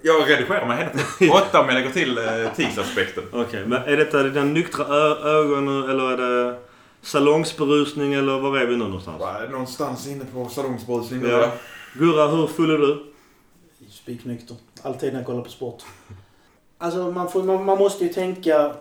[0.02, 1.36] Jag redigerar mig hela tiden.
[1.50, 3.24] 8 om jag lägger till eh, tidsaspekten.
[3.32, 4.86] Okej, men är detta dina nyktra
[5.30, 6.56] ögon eller är det
[7.06, 9.22] salongsberusning eller var är vi nu någonstans?
[9.52, 11.52] Någonstans inne på salongsbrusning nu Ja.
[11.94, 13.06] Gurra, hur full är du?
[13.90, 14.56] Spiknykter.
[14.82, 15.84] Alltid när jag kollar på sport.
[16.78, 18.74] Alltså man, får, man, man måste ju tänka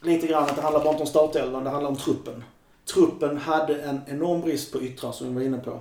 [0.00, 2.44] lite grann att det handlar bara inte om startelvan, det handlar om truppen.
[2.94, 5.80] Truppen hade en enorm brist på yttrar som vi var inne på.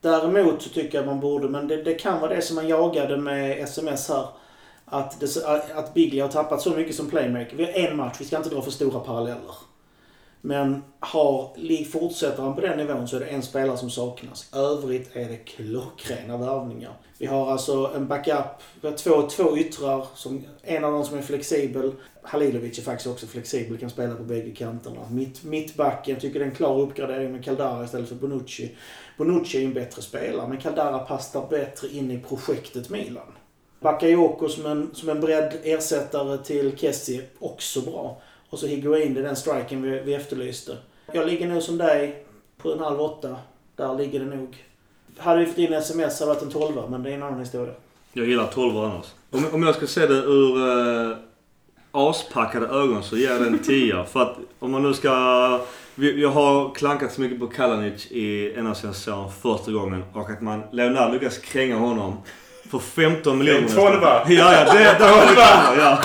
[0.00, 3.16] Däremot så tycker jag man borde, men det, det kan vara det som man jagade
[3.16, 4.26] med sms här.
[4.84, 7.56] Att, det, att Biglia har tappat så mycket som playmaker.
[7.56, 9.54] Vi har en match, vi ska inte dra för stora paralleller.
[10.40, 14.54] Men har, lig- fortsätter han på den nivån så är det en spelare som saknas.
[14.54, 16.92] Övrigt är det klockrena värvningar.
[17.18, 21.18] Vi har alltså en backup, vi har två, två yttrar, som, en av dem som
[21.18, 21.92] är flexibel.
[22.22, 25.00] Halilovic är faktiskt också flexibel, kan spela på bägge kanterna.
[25.10, 28.76] Mitt, mittbacken, jag tycker det är en klar uppgradering med Caldara istället för Bonucci.
[29.18, 33.26] Bonucci är ju en bättre spelare, men Caldara passar bättre in i projektet Milan.
[33.80, 38.20] Bakayoko som en, som en bredd ersättare till Kessie, också bra.
[38.50, 40.76] Och så Higuain, det är den striken vi, vi efterlyste.
[41.12, 42.24] Jag ligger nog som dig
[42.56, 43.36] på en halv åtta.
[43.76, 44.64] Där ligger det nog.
[45.18, 47.40] Hade vi fått in sms hade det varit en tolva, men det är en annan
[47.40, 47.74] historia.
[48.12, 49.06] Jag gillar 12 annars.
[49.30, 51.16] Om, om jag ska se det ur, eh,
[51.96, 54.04] aspackade ögon så ger jag den 10.
[54.04, 55.10] För att om man nu ska...
[55.94, 60.04] Jag har klankat så mycket på Kalanic i en av sina första gången.
[60.12, 62.16] Och att man, Leonardo lyckas kränga honom
[62.70, 63.60] för 15 miljoner.
[63.60, 64.22] En tolva.
[64.28, 65.78] Ja, ja, det, där har vi tolvan.
[65.78, 65.98] Ja.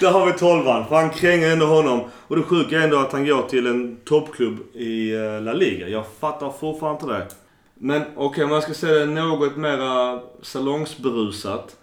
[0.00, 0.88] Där har vi tolvan.
[0.88, 2.00] För han kränger ändå honom.
[2.28, 5.88] Och det sjuka är ändå att han går till en toppklubb i eh, La Liga.
[5.88, 7.26] Jag fattar fortfarande inte det.
[7.74, 11.76] Men okej, om man ska säga det något mera salongsberusat.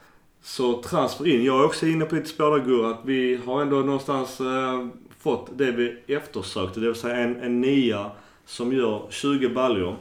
[0.43, 1.43] Så transfer in.
[1.43, 4.87] Jag är också inne på ditt spår där att vi har ändå någonstans eh,
[5.19, 6.79] fått det vi eftersökte.
[6.79, 8.11] Det vill säga en, en nia
[8.45, 9.95] som gör 20 baljor.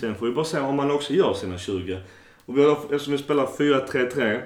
[0.00, 2.00] Sen får vi bara se om man också gör sina 20.
[2.46, 4.40] Och vi har, eftersom vi spelar 4-3-3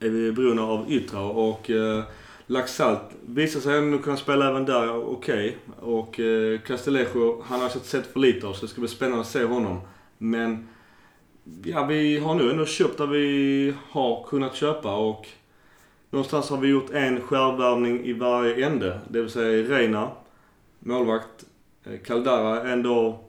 [0.00, 2.02] är vi beroende av yttrar och eh,
[2.46, 5.56] Laxalt visar sig ändå kunna spela även där okej.
[5.80, 9.20] Och eh, Castellejo, han har jag sett- för lite av så det ska bli spännande
[9.20, 9.80] att se honom.
[10.18, 10.68] Men
[11.64, 15.26] ja, vi har nu ändå köpt där vi har kunnat köpa och
[16.10, 19.00] någonstans har vi gjort en skärvvärvning i varje ände.
[19.08, 20.10] Det vill säga Reina,
[20.78, 21.44] målvakt,
[21.84, 23.20] eh, Caldara ändå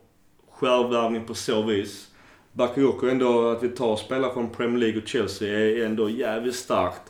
[0.51, 2.11] skärvvärvning på så vis.
[2.54, 7.02] Bakayoko ändå att vi tar spelare från Premier League och Chelsea är ändå jävligt starkt.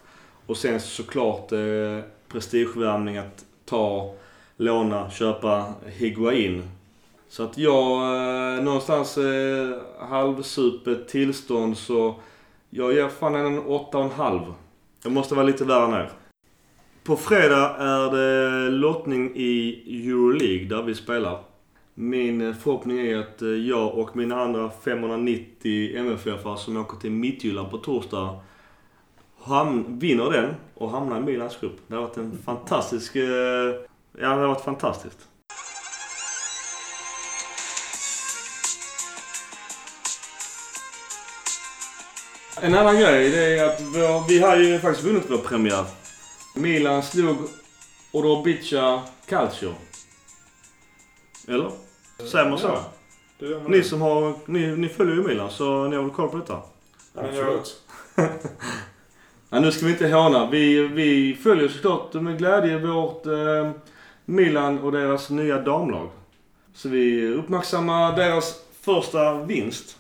[0.46, 4.14] Och sen såklart eh, prestigevärvning att ta,
[4.58, 6.64] låna, köpa Higuain.
[7.30, 7.92] Så att jag
[8.58, 12.16] eh, någonstans eh, halvsupet tillstånd så
[12.70, 14.54] jag ger fan en 8,5.
[15.04, 16.10] Jag måste vara lite värre ner.
[17.04, 21.40] På fredag är det lottning i Euroleague där vi spelar.
[22.02, 27.12] Min eh, förhoppning är att eh, jag och mina andra 590 MFF som åker till
[27.12, 28.40] Midtjylland på torsdag
[29.44, 31.78] ham- vinner den och hamnar i Milans grupp.
[31.88, 33.16] Det har varit en fantastisk...
[33.16, 33.80] Eh, ja,
[34.20, 35.28] det har varit fantastiskt.
[42.62, 45.86] En annan grej det är att vår, vi har ju faktiskt vunnit vår premiär.
[46.56, 47.38] Milan slog
[48.12, 49.74] Orobica Calcio.
[51.48, 51.72] Eller?
[52.34, 52.68] Man så?
[52.68, 52.84] Ja,
[53.40, 53.84] det gör man Ni det.
[53.84, 54.34] som har...
[54.46, 56.62] Ni, ni följer ju Milan så ni har väl koll på detta?
[57.16, 57.82] Absolut.
[59.54, 60.50] Ja, nu ska vi inte håna.
[60.50, 63.72] Vi, vi följer såklart med glädje vårt eh,
[64.26, 66.10] Milan och deras nya damlag.
[66.74, 69.98] Så vi uppmärksammar deras första vinst.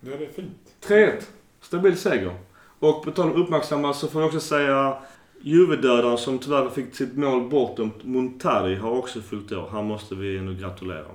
[0.00, 0.58] Ja, det är fint.
[0.86, 1.22] 3-1.
[1.60, 2.34] Stabil seger.
[2.78, 4.96] Och på tal om uppmärksamma så får jag också säga
[5.40, 9.68] Juvedödaren som tyvärr fick sitt mål bortdömt, Montari, har också fyllt år.
[9.70, 11.06] Han måste vi ändå gratulera.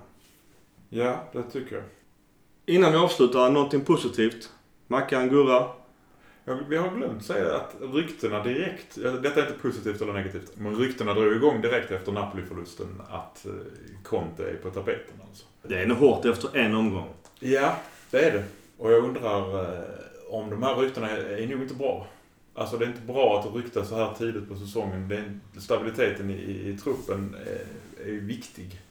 [0.89, 1.83] Ja, det tycker jag.
[2.65, 4.49] Innan vi avslutar, någonting positivt.
[4.87, 5.67] Mackan, Gurra.
[6.45, 10.75] Ja, Vi har glömt säga att ryktena direkt, detta är inte positivt eller negativt, men
[10.75, 13.51] ryktena drog igång direkt efter Napoli-förlusten att eh,
[14.03, 15.45] Conte är på tapeten alltså.
[15.63, 17.07] Det är nog hårt efter en omgång.
[17.39, 17.75] Ja,
[18.11, 18.43] det är det.
[18.77, 19.83] Och jag undrar eh,
[20.29, 22.07] om de här ryktena är, är nog inte bra.
[22.53, 25.11] Alltså det är inte bra att rykta så här tidigt på säsongen.
[25.11, 28.81] Är, stabiliteten i, i, i truppen är, är ju viktig.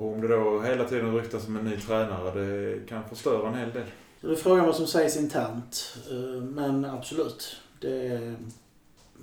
[0.00, 3.54] Och om det då hela tiden ryktas om en ny tränare, det kan förstöra en
[3.54, 3.82] hel del.
[4.20, 5.96] Det är frågan vad som sägs internt.
[6.10, 7.56] Eh, Men absolut.
[7.80, 8.16] Det är,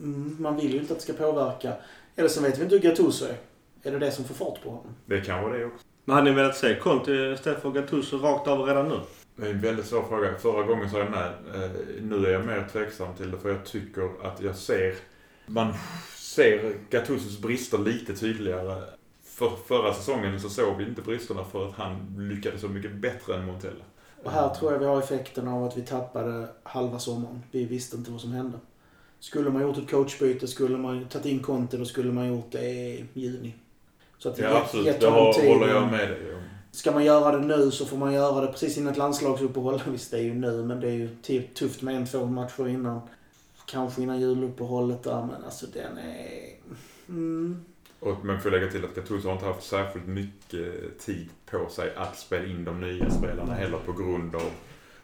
[0.02, 1.74] mm, man vill ju inte att det ska påverka.
[2.16, 3.38] Eller så vet vi inte hur Gattuso är.
[3.84, 4.96] Är det det som får fart på honom?
[5.06, 5.86] Det kan vara det också.
[6.06, 9.00] Men hade ni velat se Conte istället för Gattuso rakt av redan nu?
[9.36, 10.36] Det är en väldigt svår fråga.
[10.38, 11.64] Förra gången sa jag nej.
[11.64, 11.72] Eh,
[12.02, 14.96] Nu är jag mer tveksam till det för jag tycker att jag ser...
[15.46, 15.74] Man
[16.16, 18.84] ser Gattusos brister lite tydligare.
[19.38, 23.36] För förra säsongen så såg vi inte bristerna för att han lyckades så mycket bättre
[23.36, 23.84] än Montella.
[24.24, 27.44] Och här tror jag vi har effekten av att vi tappade halva sommaren.
[27.52, 28.60] Vi visste inte vad som hände.
[29.20, 32.70] Skulle man gjort ett coachbyte, skulle man tagit in Conte, då skulle man gjort det
[32.70, 33.54] i juni.
[34.18, 34.86] Så att Ja, absolut.
[34.86, 36.42] gett Det har, håller jag med dig om.
[36.72, 39.82] Ska man göra det nu så får man göra det precis innan ett landslagsuppehåll.
[39.92, 41.10] Visst, det är ju nu, men det är ju
[41.54, 43.02] tufft med en, två matcher innan.
[43.66, 46.54] Kanske innan juluppehållet där, men alltså den är...
[47.10, 47.66] Mm.
[48.00, 51.70] Och, men får jag lägga till att Gattuso har inte haft särskilt mycket tid på
[51.70, 54.52] sig att spela in de nya spelarna heller på grund av,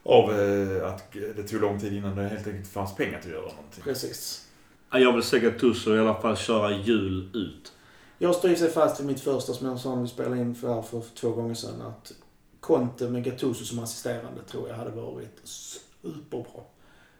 [0.03, 3.35] av eh, att det tog lång tid innan det helt enkelt fanns pengar till att
[3.35, 3.83] göra någonting.
[3.83, 4.47] Precis.
[4.91, 7.73] Ja, Jag vill se Gattuso i alla fall köra jul ut.
[8.17, 10.55] Jag står i sig fast vid mitt första som jag sa när vi spelade in
[10.55, 11.81] för, för två gånger sedan.
[11.81, 12.11] Att
[12.59, 16.61] Conte med Gattuso som assisterande tror jag hade varit superbra.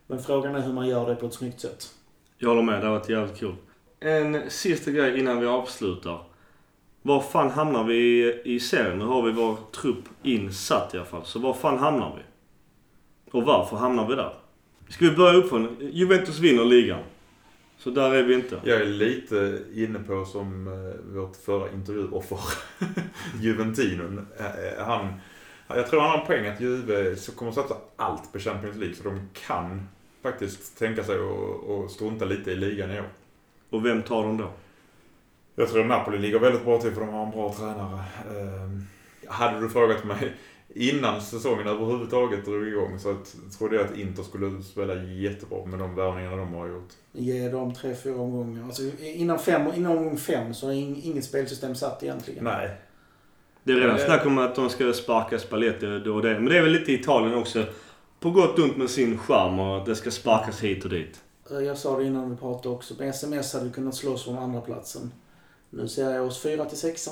[0.08, 1.94] Men frågan är hur man gör det på ett snyggt sätt.
[2.38, 3.56] Jag håller med, det har varit jävligt kul.
[4.06, 6.24] En sista grej innan vi avslutar.
[7.02, 9.00] Var fan hamnar vi i serien?
[9.00, 11.26] Nu har vi vår trupp insatt i alla fall.
[11.26, 12.22] Så var fan hamnar vi?
[13.32, 14.34] Och varför hamnar vi där?
[14.90, 15.78] Ska vi börja uppifrån?
[15.80, 17.04] Juventus vinner ligan.
[17.78, 18.60] Så där är vi inte.
[18.64, 22.40] Jag är lite inne på som eh, vårt förra intervjuoffer,
[23.42, 24.28] Juventinon.
[24.38, 25.14] Eh, eh, han,
[25.68, 28.96] jag tror han har en poäng att Juve så kommer satsa allt på Champions League
[28.96, 29.90] så de kan
[30.22, 33.10] faktiskt tänka sig att strunta lite i ligan i år.
[33.74, 34.50] Och vem tar dem då?
[35.56, 38.00] Jag tror Napoli ligger väldigt bra till för de har en bra tränare.
[38.32, 38.84] Ehm,
[39.28, 40.34] hade du frågat mig
[40.76, 45.80] innan säsongen överhuvudtaget drog igång så att, trodde jag att Inter skulle spela jättebra med
[45.80, 46.90] de värvningarna de har gjort.
[47.12, 48.64] Ge dem tre, fyra omgångar.
[48.66, 52.44] Alltså, innan, fem, innan omgång fem så är ing- inget spelsystem satt egentligen.
[52.44, 52.70] Nej.
[53.64, 54.06] Det är redan Eh.
[54.06, 56.34] snack om att de ska sparka Spalletti då och det.
[56.34, 57.66] Men det är väl lite Italien också.
[58.20, 61.20] På gott och ont med sin charm och att det ska sparkas hit och dit.
[61.52, 62.94] Eh, Jag sa det innan vi pratade också.
[63.00, 65.12] Med SMS hade vi kunnat slåss om andra platsen.
[65.70, 67.12] Nu ser jag oss fyra till sexa.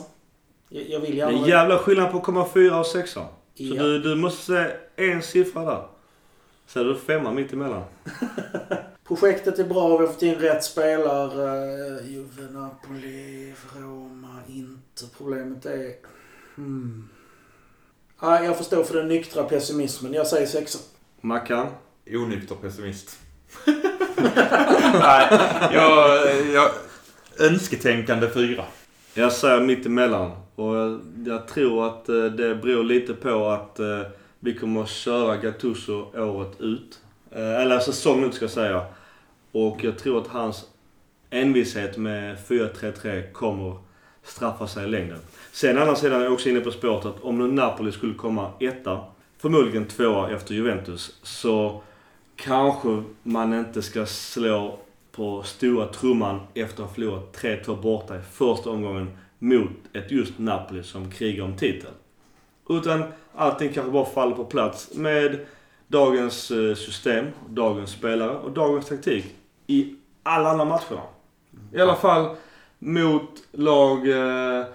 [0.69, 1.45] Jag, jag vill Det gärna...
[1.45, 3.19] är jävla skillnad på att komma fyra och sexa.
[3.21, 3.27] Så
[3.63, 3.83] Ja.
[3.83, 5.87] du, du måste säga en siffra där.
[6.67, 7.83] Så är du femma mitt emellan.
[9.07, 12.01] Projektet är bra, vi har fått in rätt spelare.
[12.07, 15.03] Juve, Napoli, Roma, inte.
[15.17, 15.93] Problemet är...
[16.55, 17.09] Hmm.
[18.21, 20.13] Ja, jag förstår för den nyktra pessimismen.
[20.13, 20.79] Jag säger sexa.
[21.21, 21.67] Mackan?
[22.07, 23.19] Onykter pessimist.
[24.99, 25.27] Nej,
[25.73, 26.19] jag,
[26.53, 26.69] jag...
[27.39, 28.63] Önsketänkande fyra.
[29.13, 30.31] Jag säger mitt emellan.
[30.55, 34.01] Och jag, jag tror att eh, det beror lite på att eh,
[34.39, 36.99] vi kommer att köra Gattuso året ut.
[37.31, 38.85] Eh, eller säsongen ut ska jag säga.
[39.51, 40.65] Och jag tror att hans
[41.29, 43.75] envishet med 4-3-3 kommer
[44.23, 45.19] straffa sig i längden.
[45.51, 48.51] Sen andra sidan är jag också inne på spåret att om nu Napoli skulle komma
[48.59, 48.99] etta,
[49.37, 51.81] förmodligen tvåa efter Juventus, så
[52.41, 54.79] kanske man inte ska slå
[55.11, 60.39] på stora trumman efter att ha förlorat 3-2 borta i första omgången mot ett just
[60.39, 61.93] Napoli som krigar om titeln.
[62.69, 63.03] Utan
[63.35, 65.45] allting kanske bara faller på plats med
[65.87, 69.25] dagens eh, system, dagens spelare och dagens taktik
[69.67, 71.01] i alla andra matcherna.
[71.73, 72.35] I alla fall
[72.79, 74.65] mot lag eh,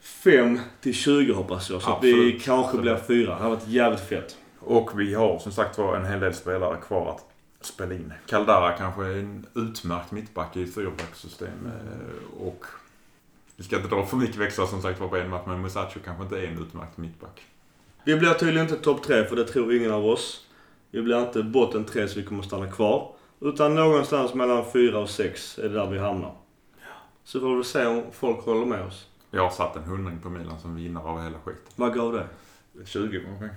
[0.00, 1.82] 5 till 20 hoppas jag.
[1.82, 2.42] Så att vi Absolut.
[2.42, 2.82] kanske Absolut.
[2.82, 3.30] blir fyra.
[3.30, 4.36] Det hade varit jävligt fett.
[4.60, 7.24] Och vi har som sagt var en hel del spelare kvar att
[7.66, 8.12] spela in.
[8.26, 11.66] Caldara kanske är en utmärkt mittback i fyrbackssystem.
[11.66, 12.64] eh, Och
[13.56, 16.00] vi ska inte dra för mycket växlar som sagt var på en match, men Musacho
[16.04, 17.42] kanske inte är en utmärkt mittback.
[18.04, 20.46] Vi blir tydligen inte topp tre för det tror ingen av oss.
[20.90, 23.12] Vi blir inte botten tre så vi kommer stanna kvar.
[23.40, 26.34] Utan någonstans mellan fyra och sex är det där vi hamnar.
[27.24, 29.06] Så får vi se om folk håller med oss.
[29.30, 31.62] Jag har satt en hundring på Milan som vinnare av hela skiten.
[31.76, 32.26] Vad gav det?
[32.84, 33.50] 20 gånger.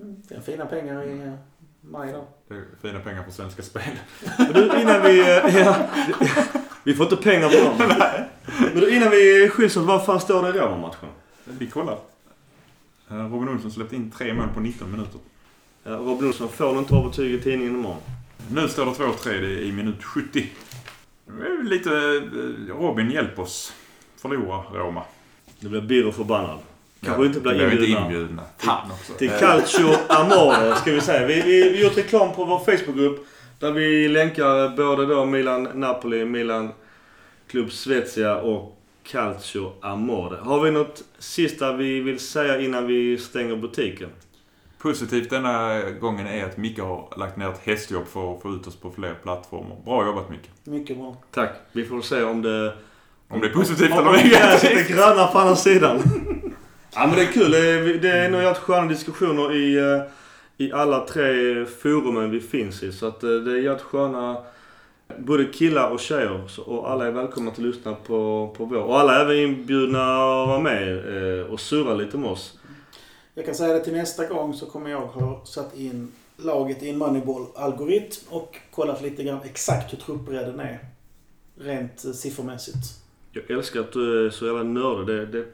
[0.00, 1.32] Mm, Det är fina pengar i eh,
[1.80, 2.28] maj då.
[2.48, 3.82] Det är fina pengar för Svenska Spel.
[4.38, 5.20] Men du, innan vi...
[5.20, 5.76] eh, Ja,
[6.84, 7.88] vi får inte pengar på dem.
[8.72, 11.08] Men du, innan vi skiljs åt, vad fan står det i Roma-matchen?
[11.44, 11.98] Vi kollar.
[13.10, 15.20] Eh, Robin Olsson släppte in tre mål på 19 minuter.
[15.84, 18.00] Ja, Rob Olsson får nog inte ha betyg i tidningen imorgon.
[18.50, 20.46] Nu står det 2-3 det är i minut 70.
[21.26, 21.90] Det är Lite
[22.72, 23.72] Robin, hjälp oss.
[24.16, 25.02] Förlora Roma.
[25.60, 26.58] Det blir Birro förbannad.
[27.06, 28.02] Kanske inte blir Vi inte inbjudna.
[28.06, 28.42] inbjudna.
[28.58, 29.12] Fan också.
[29.12, 31.26] Till Eh, Calcio Amore ska vi säga.
[31.26, 33.26] Vi, vi, vi har gjort reklam på vår Facebookgrupp.
[33.58, 36.70] Där vi länkar både då Milan Napoli, Milan
[37.50, 38.76] Club Svezia och
[39.10, 40.36] Calcio Amore.
[40.42, 44.08] Har vi något sista vi vill säga innan vi stänger butiken?
[44.78, 48.66] Positivt denna gången är att Micke har lagt ner ett hästjobb för att få ut
[48.66, 49.76] oss på fler plattformar.
[49.84, 50.50] Bra jobbat Micke.
[50.64, 51.16] Mycket bra.
[51.34, 51.50] Tack.
[51.72, 52.72] Vi får se om det...
[53.28, 54.88] Om det är positivt Om eller det negativt.
[54.88, 56.02] gröna på andra sidan.
[56.96, 57.50] ja men det är kul.
[57.50, 60.02] Det är, det är nog jävligt sköna diskussioner i, eh,
[60.56, 62.92] i alla tre forumen vi finns i.
[62.92, 64.36] Så att eh, det är jävligt sköna
[65.18, 66.50] både killar och tjejer.
[66.66, 68.82] Och alla är välkomna att lyssna på, på vår.
[68.82, 70.98] Och alla är även inbjudna att vara med
[71.38, 72.58] eh, och surra lite med oss.
[73.34, 76.90] Jag kan säga det till nästa gång så kommer jag ha satt in laget i
[76.90, 80.78] en Moneyball-algoritm och kollat lite grann exakt hur truppbredden är.
[81.58, 82.78] Rent siffermässigt.
[83.32, 85.06] Jag älskar att du är så jävla nördig.
[85.06, 85.46] Det, det,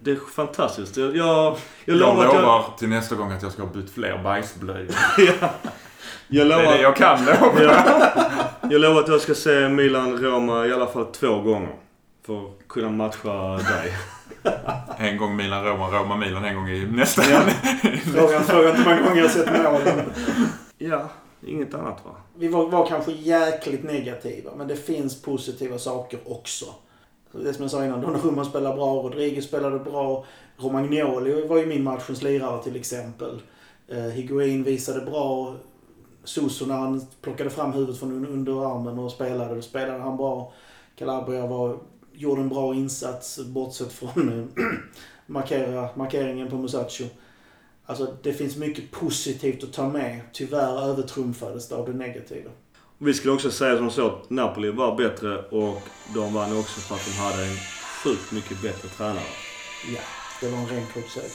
[0.00, 0.96] det är fantastiskt.
[0.96, 2.42] Jag, jag, jag Jag lovar att jag...
[2.42, 4.94] lovar till nästa gång att jag ska ha bytt fler bajsblöjor.
[5.18, 5.50] ja,
[6.28, 6.72] jag Det är lovar...
[6.76, 7.62] det jag kan lova.
[7.62, 7.84] Ja.
[8.70, 11.74] Jag lovar att jag ska se Milan-Roma i alla fall två gånger.
[12.26, 13.92] För att kunna matcha dig.
[14.98, 16.44] En gång Milan, Roma, Roma, Milan.
[16.44, 17.22] En gång i nästa.
[17.30, 17.40] Ja.
[18.14, 19.80] Frågan, frågan inte hur många gånger jag sett mål.
[20.78, 21.08] Ja,
[21.46, 22.10] inget annat va?
[22.38, 26.64] Vi var, var kanske jäkligt negativa, men det finns positiva saker också.
[27.32, 30.24] Det som jag sa innan, Donnarumma spelar bra, Rodriguez spelade bra.
[30.56, 33.42] Romagnoli var ju min matchens lirare till exempel.
[33.88, 35.54] Eh, Higuain visade bra.
[36.24, 40.52] Suso när han plockade fram huvudet från underarmen och spelade, då spelade han bra.
[40.96, 41.78] Calabria var,
[42.12, 44.64] gjorde en bra insats bortsett från eh,
[45.26, 47.04] markera, markeringen på Musacho.
[47.86, 50.20] Alltså det finns mycket positivt att ta med.
[50.32, 52.50] Tyvärr övertrumfades det av det negativa.
[53.04, 56.94] Vi skulle också säga som så att Napoli var bättre och de vann också för
[56.94, 57.56] att de hade en
[58.04, 59.24] sjukt mycket bättre tränare.
[59.94, 60.00] Ja,
[60.40, 61.30] det var en ren cupseger.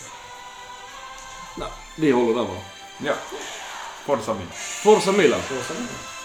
[1.97, 2.61] Vi håller där va?
[3.05, 3.13] Ja.
[4.05, 4.51] Forza Milan.
[4.84, 5.39] Forza Milan!
[5.49, 6.16] Var det.